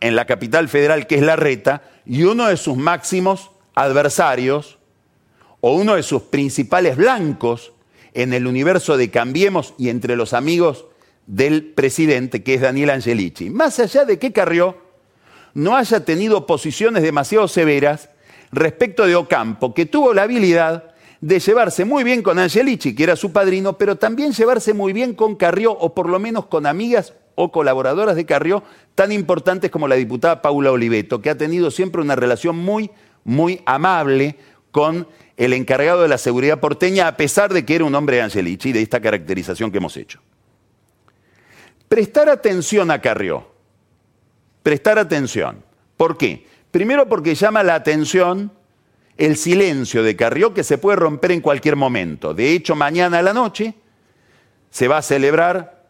en 0.00 0.16
la 0.16 0.24
capital 0.24 0.70
federal, 0.70 1.06
que 1.06 1.16
es 1.16 1.20
la 1.20 1.36
Reta, 1.36 1.82
y 2.06 2.22
uno 2.22 2.46
de 2.46 2.56
sus 2.56 2.78
máximos 2.78 3.50
adversarios, 3.74 4.78
o 5.60 5.74
uno 5.74 5.96
de 5.96 6.02
sus 6.02 6.22
principales 6.22 6.96
blancos 6.96 7.74
en 8.14 8.32
el 8.32 8.46
universo 8.46 8.96
de 8.96 9.10
Cambiemos 9.10 9.74
y 9.76 9.90
entre 9.90 10.16
los 10.16 10.32
amigos 10.32 10.86
del 11.26 11.66
presidente, 11.66 12.42
que 12.42 12.54
es 12.54 12.62
Daniel 12.62 12.88
Angelici. 12.88 13.50
Más 13.50 13.78
allá 13.78 14.06
de 14.06 14.18
que 14.18 14.32
Carrió 14.32 14.78
no 15.52 15.76
haya 15.76 16.02
tenido 16.02 16.46
posiciones 16.46 17.02
demasiado 17.02 17.46
severas 17.46 18.08
respecto 18.56 19.06
de 19.06 19.14
Ocampo, 19.14 19.72
que 19.72 19.86
tuvo 19.86 20.12
la 20.12 20.22
habilidad 20.22 20.94
de 21.20 21.38
llevarse 21.38 21.84
muy 21.84 22.04
bien 22.04 22.22
con 22.22 22.38
Angelici, 22.38 22.94
que 22.94 23.04
era 23.04 23.16
su 23.16 23.32
padrino, 23.32 23.78
pero 23.78 23.96
también 23.96 24.32
llevarse 24.32 24.74
muy 24.74 24.92
bien 24.92 25.14
con 25.14 25.36
Carrió, 25.36 25.72
o 25.72 25.94
por 25.94 26.08
lo 26.08 26.18
menos 26.18 26.46
con 26.46 26.66
amigas 26.66 27.14
o 27.34 27.52
colaboradoras 27.52 28.16
de 28.16 28.26
Carrió 28.26 28.62
tan 28.94 29.12
importantes 29.12 29.70
como 29.70 29.88
la 29.88 29.94
diputada 29.94 30.42
Paula 30.42 30.72
Oliveto, 30.72 31.20
que 31.20 31.30
ha 31.30 31.38
tenido 31.38 31.70
siempre 31.70 32.00
una 32.00 32.16
relación 32.16 32.56
muy, 32.56 32.90
muy 33.24 33.62
amable 33.66 34.36
con 34.70 35.06
el 35.36 35.52
encargado 35.52 36.02
de 36.02 36.08
la 36.08 36.18
seguridad 36.18 36.60
porteña, 36.60 37.08
a 37.08 37.16
pesar 37.16 37.52
de 37.52 37.64
que 37.64 37.74
era 37.74 37.84
un 37.84 37.94
hombre 37.94 38.16
de 38.16 38.22
Angelici, 38.22 38.72
de 38.72 38.82
esta 38.82 39.00
caracterización 39.00 39.70
que 39.70 39.78
hemos 39.78 39.96
hecho. 39.96 40.20
Prestar 41.88 42.28
atención 42.28 42.90
a 42.90 43.00
Carrió. 43.00 43.46
Prestar 44.62 44.98
atención. 44.98 45.62
¿Por 45.96 46.16
qué? 46.16 46.46
Primero 46.70 47.08
porque 47.08 47.34
llama 47.34 47.62
la 47.62 47.74
atención 47.74 48.52
el 49.16 49.36
silencio 49.36 50.02
de 50.02 50.16
Carrió 50.16 50.52
que 50.52 50.64
se 50.64 50.78
puede 50.78 50.96
romper 50.96 51.32
en 51.32 51.40
cualquier 51.40 51.76
momento. 51.76 52.34
De 52.34 52.52
hecho, 52.52 52.76
mañana 52.76 53.18
a 53.18 53.22
la 53.22 53.32
noche 53.32 53.74
se 54.70 54.88
va 54.88 54.98
a 54.98 55.02
celebrar 55.02 55.86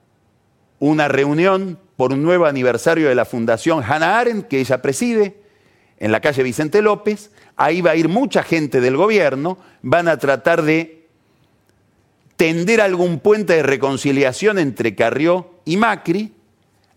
una 0.78 1.08
reunión 1.08 1.78
por 1.96 2.12
un 2.12 2.22
nuevo 2.22 2.46
aniversario 2.46 3.08
de 3.08 3.14
la 3.14 3.24
Fundación 3.24 3.82
Hannah 3.82 4.18
Arendt, 4.18 4.48
que 4.48 4.60
ella 4.60 4.82
preside, 4.82 5.40
en 5.98 6.12
la 6.12 6.20
calle 6.20 6.42
Vicente 6.42 6.82
López. 6.82 7.30
Ahí 7.56 7.80
va 7.80 7.92
a 7.92 7.96
ir 7.96 8.08
mucha 8.08 8.42
gente 8.42 8.80
del 8.80 8.96
gobierno, 8.96 9.58
van 9.82 10.08
a 10.08 10.18
tratar 10.18 10.62
de 10.62 11.08
tender 12.36 12.82
algún 12.82 13.18
puente 13.18 13.54
de 13.54 13.62
reconciliación 13.62 14.58
entre 14.58 14.94
Carrió 14.94 15.54
y 15.64 15.78
Macri. 15.78 16.34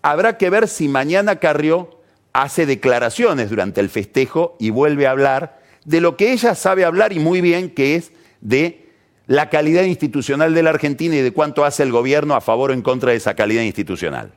Habrá 0.02 0.38
que 0.38 0.50
ver 0.50 0.68
si 0.68 0.90
mañana 0.90 1.38
Carrió 1.38 1.99
hace 2.34 2.66
declaraciones 2.66 3.50
durante 3.50 3.82
el 3.82 3.90
festejo 3.90 4.56
y 4.60 4.70
vuelve 4.70 5.08
a 5.08 5.12
hablar 5.12 5.60
de 5.86 6.02
lo 6.02 6.18
que 6.18 6.32
ella 6.32 6.56
sabe 6.56 6.86
hablar 6.86 7.14
y 7.14 7.20
muy 7.20 7.42
bien, 7.42 7.70
que 7.72 7.96
es 7.96 8.12
de 8.42 8.90
la 9.28 9.50
calidad 9.50 9.84
institucional 9.84 10.54
de 10.54 10.64
la 10.64 10.72
Argentina 10.72 11.16
y 11.16 11.22
de 11.22 11.32
cuánto 11.32 11.66
hace 11.66 11.84
el 11.84 11.92
gobierno 11.92 12.36
a 12.36 12.42
favor 12.42 12.72
o 12.72 12.74
en 12.74 12.82
contra 12.82 13.12
de 13.12 13.18
esa 13.18 13.36
calidad 13.36 13.62
institucional. 13.62 14.34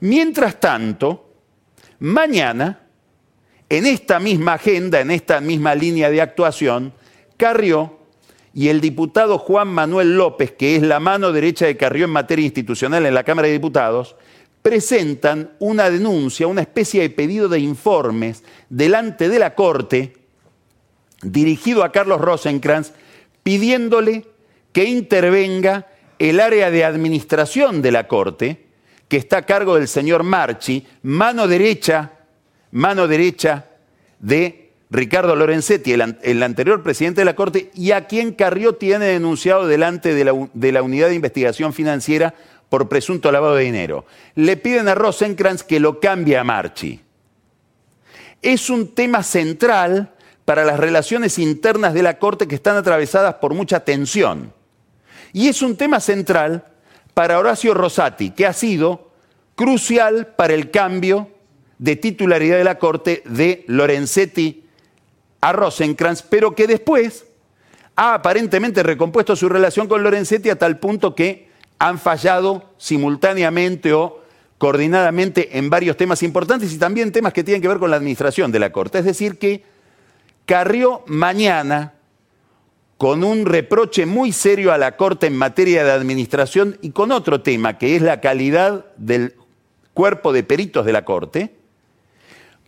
Mientras 0.00 0.60
tanto, 0.60 1.32
mañana, 1.98 2.80
en 3.68 3.86
esta 3.86 4.20
misma 4.20 4.54
agenda, 4.54 5.00
en 5.00 5.10
esta 5.10 5.40
misma 5.40 5.74
línea 5.74 6.10
de 6.10 6.20
actuación, 6.20 6.92
Carrió 7.36 7.98
y 8.54 8.68
el 8.68 8.80
diputado 8.80 9.38
Juan 9.38 9.68
Manuel 9.68 10.16
López, 10.16 10.52
que 10.52 10.76
es 10.76 10.82
la 10.82 11.00
mano 11.00 11.32
derecha 11.32 11.66
de 11.66 11.76
Carrió 11.76 12.04
en 12.04 12.10
materia 12.10 12.44
institucional 12.44 13.06
en 13.06 13.14
la 13.14 13.24
Cámara 13.24 13.48
de 13.48 13.54
Diputados, 13.54 14.16
presentan 14.62 15.50
una 15.58 15.90
denuncia, 15.90 16.46
una 16.46 16.60
especie 16.62 17.02
de 17.02 17.10
pedido 17.10 17.48
de 17.48 17.58
informes 17.58 18.44
delante 18.70 19.28
de 19.28 19.38
la 19.38 19.54
Corte, 19.54 20.14
dirigido 21.22 21.84
a 21.84 21.92
Carlos 21.92 22.20
Rosenkrantz, 22.20 22.92
pidiéndole 23.42 24.24
que 24.72 24.84
intervenga 24.84 25.88
el 26.18 26.40
área 26.40 26.70
de 26.70 26.84
administración 26.84 27.82
de 27.82 27.92
la 27.92 28.06
Corte, 28.06 28.66
que 29.08 29.16
está 29.16 29.38
a 29.38 29.46
cargo 29.46 29.74
del 29.74 29.88
señor 29.88 30.22
Marchi, 30.22 30.86
mano 31.02 31.48
derecha, 31.48 32.12
mano 32.70 33.08
derecha 33.08 33.66
de 34.20 34.70
Ricardo 34.90 35.34
Lorenzetti, 35.34 35.92
el, 35.92 36.42
anterior 36.42 36.82
presidente 36.82 37.22
de 37.22 37.24
la 37.24 37.34
Corte, 37.34 37.70
y 37.74 37.90
a 37.90 38.06
quien 38.06 38.32
Carrió 38.32 38.74
tiene 38.74 39.06
denunciado 39.06 39.66
delante 39.66 40.14
de 40.14 40.24
la, 40.24 40.48
de 40.54 40.72
la 40.72 40.82
Unidad 40.82 41.08
de 41.08 41.14
Investigación 41.16 41.72
Financiera 41.72 42.34
por 42.72 42.88
presunto 42.88 43.30
lavado 43.30 43.56
de 43.56 43.64
dinero. 43.64 44.06
Le 44.34 44.56
piden 44.56 44.88
a 44.88 44.94
Rosenkrantz 44.94 45.62
que 45.62 45.78
lo 45.78 46.00
cambie 46.00 46.38
a 46.38 46.42
Marchi. 46.42 46.98
Es 48.40 48.70
un 48.70 48.94
tema 48.94 49.22
central 49.22 50.14
para 50.46 50.64
las 50.64 50.80
relaciones 50.80 51.38
internas 51.38 51.92
de 51.92 52.02
la 52.02 52.18
Corte 52.18 52.48
que 52.48 52.54
están 52.54 52.78
atravesadas 52.78 53.34
por 53.34 53.52
mucha 53.52 53.80
tensión. 53.80 54.54
Y 55.34 55.48
es 55.48 55.60
un 55.60 55.76
tema 55.76 56.00
central 56.00 56.64
para 57.12 57.38
Horacio 57.38 57.74
Rosati, 57.74 58.30
que 58.30 58.46
ha 58.46 58.54
sido 58.54 59.10
crucial 59.54 60.28
para 60.28 60.54
el 60.54 60.70
cambio 60.70 61.28
de 61.76 61.96
titularidad 61.96 62.56
de 62.56 62.64
la 62.64 62.78
Corte 62.78 63.22
de 63.26 63.66
Lorenzetti 63.66 64.64
a 65.42 65.52
Rosenkrantz, 65.52 66.22
pero 66.22 66.54
que 66.54 66.66
después 66.66 67.26
ha 67.96 68.14
aparentemente 68.14 68.82
recompuesto 68.82 69.36
su 69.36 69.50
relación 69.50 69.88
con 69.88 70.02
Lorenzetti 70.02 70.48
a 70.48 70.58
tal 70.58 70.78
punto 70.78 71.14
que 71.14 71.51
han 71.82 71.98
fallado 71.98 72.70
simultáneamente 72.78 73.92
o 73.92 74.22
coordinadamente 74.58 75.58
en 75.58 75.68
varios 75.68 75.96
temas 75.96 76.22
importantes 76.22 76.72
y 76.72 76.78
también 76.78 77.10
temas 77.10 77.32
que 77.32 77.42
tienen 77.42 77.60
que 77.60 77.68
ver 77.68 77.78
con 77.78 77.90
la 77.90 77.96
administración 77.96 78.52
de 78.52 78.60
la 78.60 78.70
Corte. 78.70 78.98
Es 78.98 79.04
decir, 79.04 79.38
que 79.38 79.64
Carrió 80.46 81.04
mañana 81.06 81.94
con 82.98 83.24
un 83.24 83.46
reproche 83.46 84.06
muy 84.06 84.32
serio 84.32 84.72
a 84.72 84.78
la 84.78 84.96
Corte 84.96 85.26
en 85.26 85.36
materia 85.36 85.84
de 85.84 85.92
administración 85.92 86.78
y 86.82 86.90
con 86.90 87.12
otro 87.12 87.42
tema, 87.42 87.78
que 87.78 87.96
es 87.96 88.02
la 88.02 88.20
calidad 88.20 88.86
del 88.96 89.34
cuerpo 89.94 90.32
de 90.32 90.42
peritos 90.42 90.84
de 90.84 90.92
la 90.92 91.04
Corte, 91.04 91.54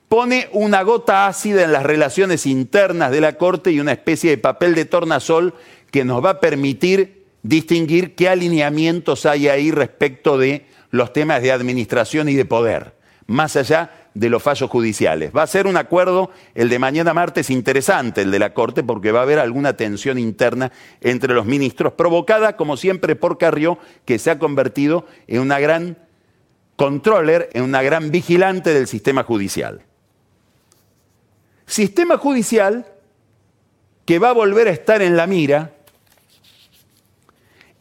pone 0.09 0.49
una 0.53 0.83
gota 0.83 1.27
ácida 1.27 1.65
en 1.65 1.73
las 1.73 1.83
relaciones 1.83 2.47
internas 2.47 3.11
de 3.11 3.21
la 3.21 3.37
Corte 3.39 3.73
y 3.73 3.81
una 3.81 3.93
especie 3.93 4.31
de 4.31 4.39
papel 4.39 4.75
de 4.75 4.85
tornasol 4.85 5.55
que 5.91 6.05
nos 6.05 6.25
va 6.25 6.31
a 6.31 6.41
permitir 6.41 7.24
distinguir 7.45 8.17
qué 8.17 8.29
alineamientos 8.29 9.27
hay 9.27 9.49
ahí 9.49 9.71
respecto 9.71 10.37
de 10.37 10.67
los 10.91 11.13
temas 11.13 11.43
de 11.43 11.53
administración 11.53 12.29
y 12.29 12.35
de 12.35 12.47
poder, 12.47 12.95
más 13.27 13.55
allá 13.55 14.09
de 14.15 14.31
los 14.31 14.43
fallos 14.43 14.71
judiciales. 14.71 15.31
Va 15.37 15.43
a 15.43 15.47
ser 15.47 15.67
un 15.67 15.77
acuerdo, 15.77 16.31
el 16.55 16.69
de 16.69 16.79
mañana 16.79 17.13
martes, 17.13 17.51
interesante, 17.51 18.23
el 18.23 18.31
de 18.31 18.39
la 18.39 18.55
Corte, 18.55 18.83
porque 18.83 19.13
va 19.13 19.21
a 19.21 19.25
haber 19.25 19.39
alguna 19.39 19.77
tensión 19.77 20.19
interna 20.19 20.73
entre 21.01 21.35
los 21.35 21.45
ministros, 21.45 21.93
provocada, 21.93 22.57
como 22.57 22.77
siempre, 22.77 23.15
por 23.15 23.37
Carrió, 23.37 23.79
que 24.05 24.19
se 24.19 24.31
ha 24.31 24.39
convertido 24.39 25.07
en 25.27 25.41
una 25.41 25.61
gran 25.61 25.99
controller, 26.77 27.51
en 27.53 27.63
una 27.65 27.83
gran 27.83 28.11
vigilante 28.11 28.73
del 28.73 28.87
sistema 28.87 29.23
judicial. 29.23 29.83
Sistema 31.67 32.17
judicial 32.17 32.87
que 34.07 34.19
va 34.19 34.31
a 34.31 34.35
volver 34.35 34.69
a 34.69 34.71
estar 34.71 35.03
en 35.03 35.17
la 35.17 35.27
mira 35.27 35.74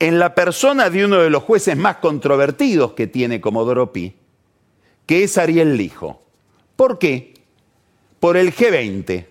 en 0.03 0.19
la 0.19 0.35
persona 0.35 0.89
de 0.89 1.05
uno 1.05 1.19
de 1.19 1.29
los 1.29 1.43
jueces 1.43 1.77
más 1.77 1.95
controvertidos 1.95 2.91
que 2.91 3.07
tiene 3.07 3.39
Comodoro 3.39 3.93
Pi, 3.93 4.13
que 5.05 5.23
es 5.23 5.37
Ariel 5.37 5.77
Lijo. 5.77 6.21
¿Por 6.75 6.99
qué? 6.99 7.35
Por 8.19 8.35
el 8.35 8.53
G20. 8.53 9.25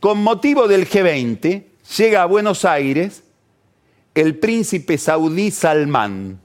Con 0.00 0.22
motivo 0.22 0.66
del 0.66 0.88
G20 0.88 1.64
llega 1.98 2.22
a 2.22 2.24
Buenos 2.24 2.64
Aires 2.64 3.24
el 4.14 4.38
príncipe 4.38 4.96
saudí 4.96 5.50
Salmán. 5.50 6.40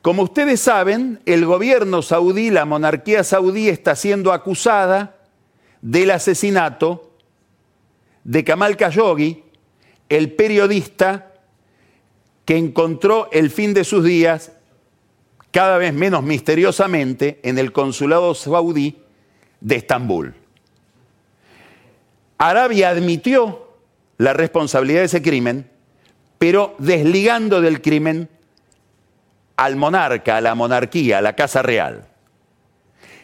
Como 0.00 0.22
ustedes 0.22 0.58
saben, 0.58 1.20
el 1.26 1.44
gobierno 1.44 2.00
saudí, 2.00 2.48
la 2.48 2.64
monarquía 2.64 3.24
saudí 3.24 3.68
está 3.68 3.94
siendo 3.94 4.32
acusada 4.32 5.16
del 5.82 6.12
asesinato 6.12 7.10
de 8.24 8.42
Kamal 8.42 8.78
Khashoggi, 8.78 9.43
el 10.08 10.32
periodista 10.32 11.32
que 12.44 12.56
encontró 12.56 13.28
el 13.32 13.50
fin 13.50 13.74
de 13.74 13.84
sus 13.84 14.04
días 14.04 14.52
cada 15.50 15.78
vez 15.78 15.94
menos 15.94 16.22
misteriosamente 16.22 17.40
en 17.42 17.58
el 17.58 17.72
consulado 17.72 18.34
saudí 18.34 18.98
de 19.60 19.76
Estambul. 19.76 20.34
Arabia 22.38 22.90
admitió 22.90 23.68
la 24.18 24.32
responsabilidad 24.32 25.00
de 25.00 25.06
ese 25.06 25.22
crimen, 25.22 25.70
pero 26.38 26.74
desligando 26.78 27.60
del 27.60 27.80
crimen 27.80 28.28
al 29.56 29.76
monarca, 29.76 30.36
a 30.36 30.40
la 30.40 30.54
monarquía, 30.54 31.18
a 31.18 31.22
la 31.22 31.34
Casa 31.36 31.62
Real. 31.62 32.08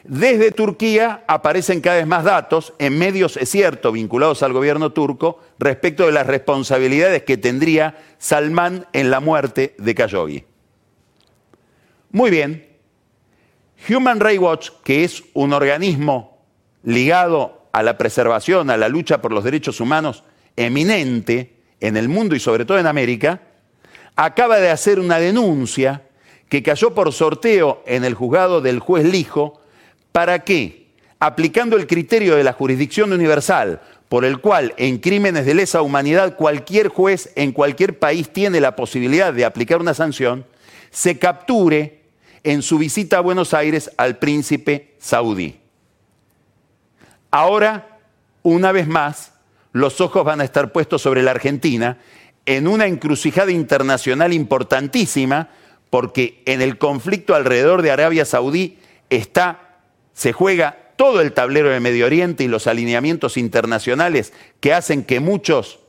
Desde 0.04 0.50
Turquía 0.50 1.24
aparecen 1.26 1.80
cada 1.80 1.96
vez 1.96 2.06
más 2.06 2.24
datos, 2.24 2.72
en 2.78 2.98
medios, 2.98 3.36
es 3.36 3.50
cierto, 3.50 3.92
vinculados 3.92 4.42
al 4.42 4.52
gobierno 4.52 4.92
turco, 4.92 5.40
respecto 5.58 6.06
de 6.06 6.12
las 6.12 6.26
responsabilidades 6.26 7.22
que 7.24 7.36
tendría 7.36 7.98
Salman 8.18 8.86
en 8.92 9.10
la 9.10 9.20
muerte 9.20 9.74
de 9.78 9.94
Khashoggi. 9.94 10.44
Muy 12.12 12.30
bien, 12.30 12.66
Human 13.88 14.20
Rights 14.20 14.40
Watch, 14.40 14.70
que 14.84 15.04
es 15.04 15.22
un 15.34 15.52
organismo 15.52 16.38
ligado 16.82 17.68
a 17.72 17.82
la 17.82 17.98
preservación, 17.98 18.70
a 18.70 18.76
la 18.76 18.88
lucha 18.88 19.20
por 19.20 19.32
los 19.32 19.44
derechos 19.44 19.80
humanos 19.80 20.24
eminente 20.56 21.56
en 21.78 21.96
el 21.96 22.08
mundo 22.08 22.34
y 22.34 22.40
sobre 22.40 22.64
todo 22.64 22.78
en 22.78 22.86
América, 22.86 23.42
acaba 24.16 24.58
de 24.58 24.70
hacer 24.70 24.98
una 24.98 25.18
denuncia 25.18 26.02
que 26.48 26.62
cayó 26.62 26.94
por 26.94 27.12
sorteo 27.12 27.82
en 27.86 28.04
el 28.04 28.14
juzgado 28.14 28.60
del 28.60 28.80
juez 28.80 29.04
Lijo 29.04 29.59
para 30.12 30.40
que, 30.40 30.88
aplicando 31.18 31.76
el 31.76 31.86
criterio 31.86 32.36
de 32.36 32.44
la 32.44 32.52
jurisdicción 32.52 33.12
universal, 33.12 33.80
por 34.08 34.24
el 34.24 34.40
cual 34.40 34.74
en 34.76 34.98
crímenes 34.98 35.46
de 35.46 35.54
lesa 35.54 35.82
humanidad 35.82 36.36
cualquier 36.36 36.88
juez 36.88 37.30
en 37.36 37.52
cualquier 37.52 37.98
país 37.98 38.28
tiene 38.32 38.60
la 38.60 38.74
posibilidad 38.74 39.32
de 39.32 39.44
aplicar 39.44 39.80
una 39.80 39.94
sanción, 39.94 40.44
se 40.90 41.18
capture 41.18 42.00
en 42.42 42.62
su 42.62 42.78
visita 42.78 43.18
a 43.18 43.20
Buenos 43.20 43.54
Aires 43.54 43.90
al 43.96 44.18
príncipe 44.18 44.94
saudí. 44.98 45.60
Ahora, 47.30 47.98
una 48.42 48.72
vez 48.72 48.88
más, 48.88 49.34
los 49.72 50.00
ojos 50.00 50.24
van 50.24 50.40
a 50.40 50.44
estar 50.44 50.72
puestos 50.72 51.02
sobre 51.02 51.22
la 51.22 51.30
Argentina 51.30 51.98
en 52.46 52.66
una 52.66 52.86
encrucijada 52.86 53.52
internacional 53.52 54.32
importantísima, 54.32 55.50
porque 55.90 56.42
en 56.46 56.62
el 56.62 56.78
conflicto 56.78 57.34
alrededor 57.34 57.82
de 57.82 57.92
Arabia 57.92 58.24
Saudí 58.24 58.78
está 59.10 59.69
se 60.12 60.32
juega 60.32 60.92
todo 60.96 61.20
el 61.20 61.32
tablero 61.32 61.70
de 61.70 61.80
Medio 61.80 62.06
Oriente 62.06 62.44
y 62.44 62.48
los 62.48 62.66
alineamientos 62.66 63.36
internacionales 63.36 64.32
que 64.60 64.74
hacen 64.74 65.04
que 65.04 65.20
muchos 65.20 65.80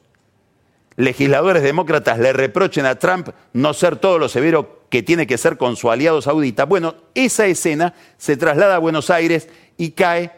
legisladores 0.96 1.64
demócratas 1.64 2.20
le 2.20 2.32
reprochen 2.34 2.86
a 2.86 3.00
Trump 3.00 3.30
no 3.54 3.74
ser 3.74 3.98
todo 3.98 4.20
lo 4.20 4.30
severo 4.30 4.82
que 4.90 5.04
tiene 5.04 5.28
que 5.28 5.38
ser 5.38 5.58
con 5.58 5.76
su 5.76 5.90
aliado 5.90 6.22
saudita. 6.22 6.66
Bueno, 6.66 6.96
esa 7.16 7.46
escena 7.48 7.94
se 8.18 8.38
traslada 8.38 8.76
a 8.76 8.80
Buenos 8.80 9.10
Aires 9.10 9.50
y 9.78 9.92
cae 9.92 10.32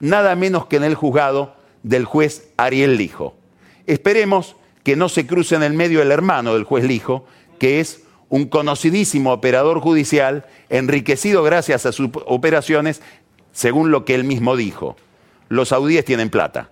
nada 0.00 0.34
menos 0.36 0.66
que 0.66 0.76
en 0.76 0.84
el 0.84 0.94
juzgado 0.94 1.56
del 1.82 2.04
juez 2.04 2.48
Ariel 2.56 2.96
Lijo. 2.96 3.34
Esperemos 3.86 4.56
que 4.82 4.96
no 4.96 5.08
se 5.08 5.26
cruce 5.26 5.54
en 5.54 5.62
el 5.62 5.74
medio 5.74 6.00
el 6.00 6.12
hermano 6.12 6.54
del 6.54 6.64
juez 6.64 6.84
Lijo, 6.84 7.26
que 7.58 7.80
es 7.80 8.02
un 8.28 8.46
conocidísimo 8.46 9.32
operador 9.32 9.80
judicial, 9.80 10.46
enriquecido 10.68 11.42
gracias 11.42 11.86
a 11.86 11.92
sus 11.92 12.10
operaciones, 12.26 13.00
según 13.52 13.90
lo 13.90 14.04
que 14.04 14.14
él 14.14 14.24
mismo 14.24 14.56
dijo. 14.56 14.96
Los 15.48 15.68
saudíes 15.68 16.04
tienen 16.04 16.30
plata. 16.30 16.70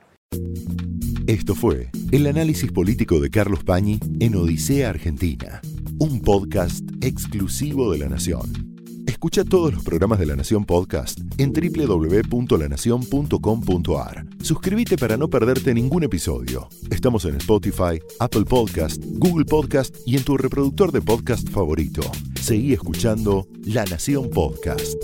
Esto 1.27 1.55
fue 1.55 1.91
el 2.13 2.27
análisis 2.27 2.71
político 2.71 3.21
de 3.21 3.31
Carlos 3.31 3.65
Pañi 3.65 3.99
en 4.21 4.37
Odisea 4.37 4.91
Argentina, 4.91 5.61
un 5.99 6.21
podcast 6.21 6.85
exclusivo 7.01 7.91
de 7.91 7.99
La 7.99 8.09
Nación. 8.09 8.77
Escucha 9.07 9.45
todos 9.45 9.73
los 9.73 9.83
programas 9.83 10.19
de 10.19 10.27
La 10.27 10.37
Nación 10.37 10.65
Podcast 10.65 11.19
en 11.39 11.53
www.lanacion.com.ar. 11.53 14.27
Suscríbete 14.43 14.97
para 14.97 15.17
no 15.17 15.29
perderte 15.29 15.75
ningún 15.75 16.05
episodio. 16.05 16.69
Estamos 16.91 17.25
en 17.25 17.37
Spotify, 17.37 17.99
Apple 18.21 18.45
Podcast, 18.45 19.03
Google 19.05 19.47
Podcast 19.47 19.97
y 20.05 20.17
en 20.17 20.23
tu 20.23 20.37
reproductor 20.37 20.93
de 20.93 21.01
podcast 21.01 21.49
favorito. 21.49 22.03
Seguí 22.41 22.75
escuchando 22.75 23.49
La 23.65 23.85
Nación 23.87 24.31
Podcast. 24.31 24.97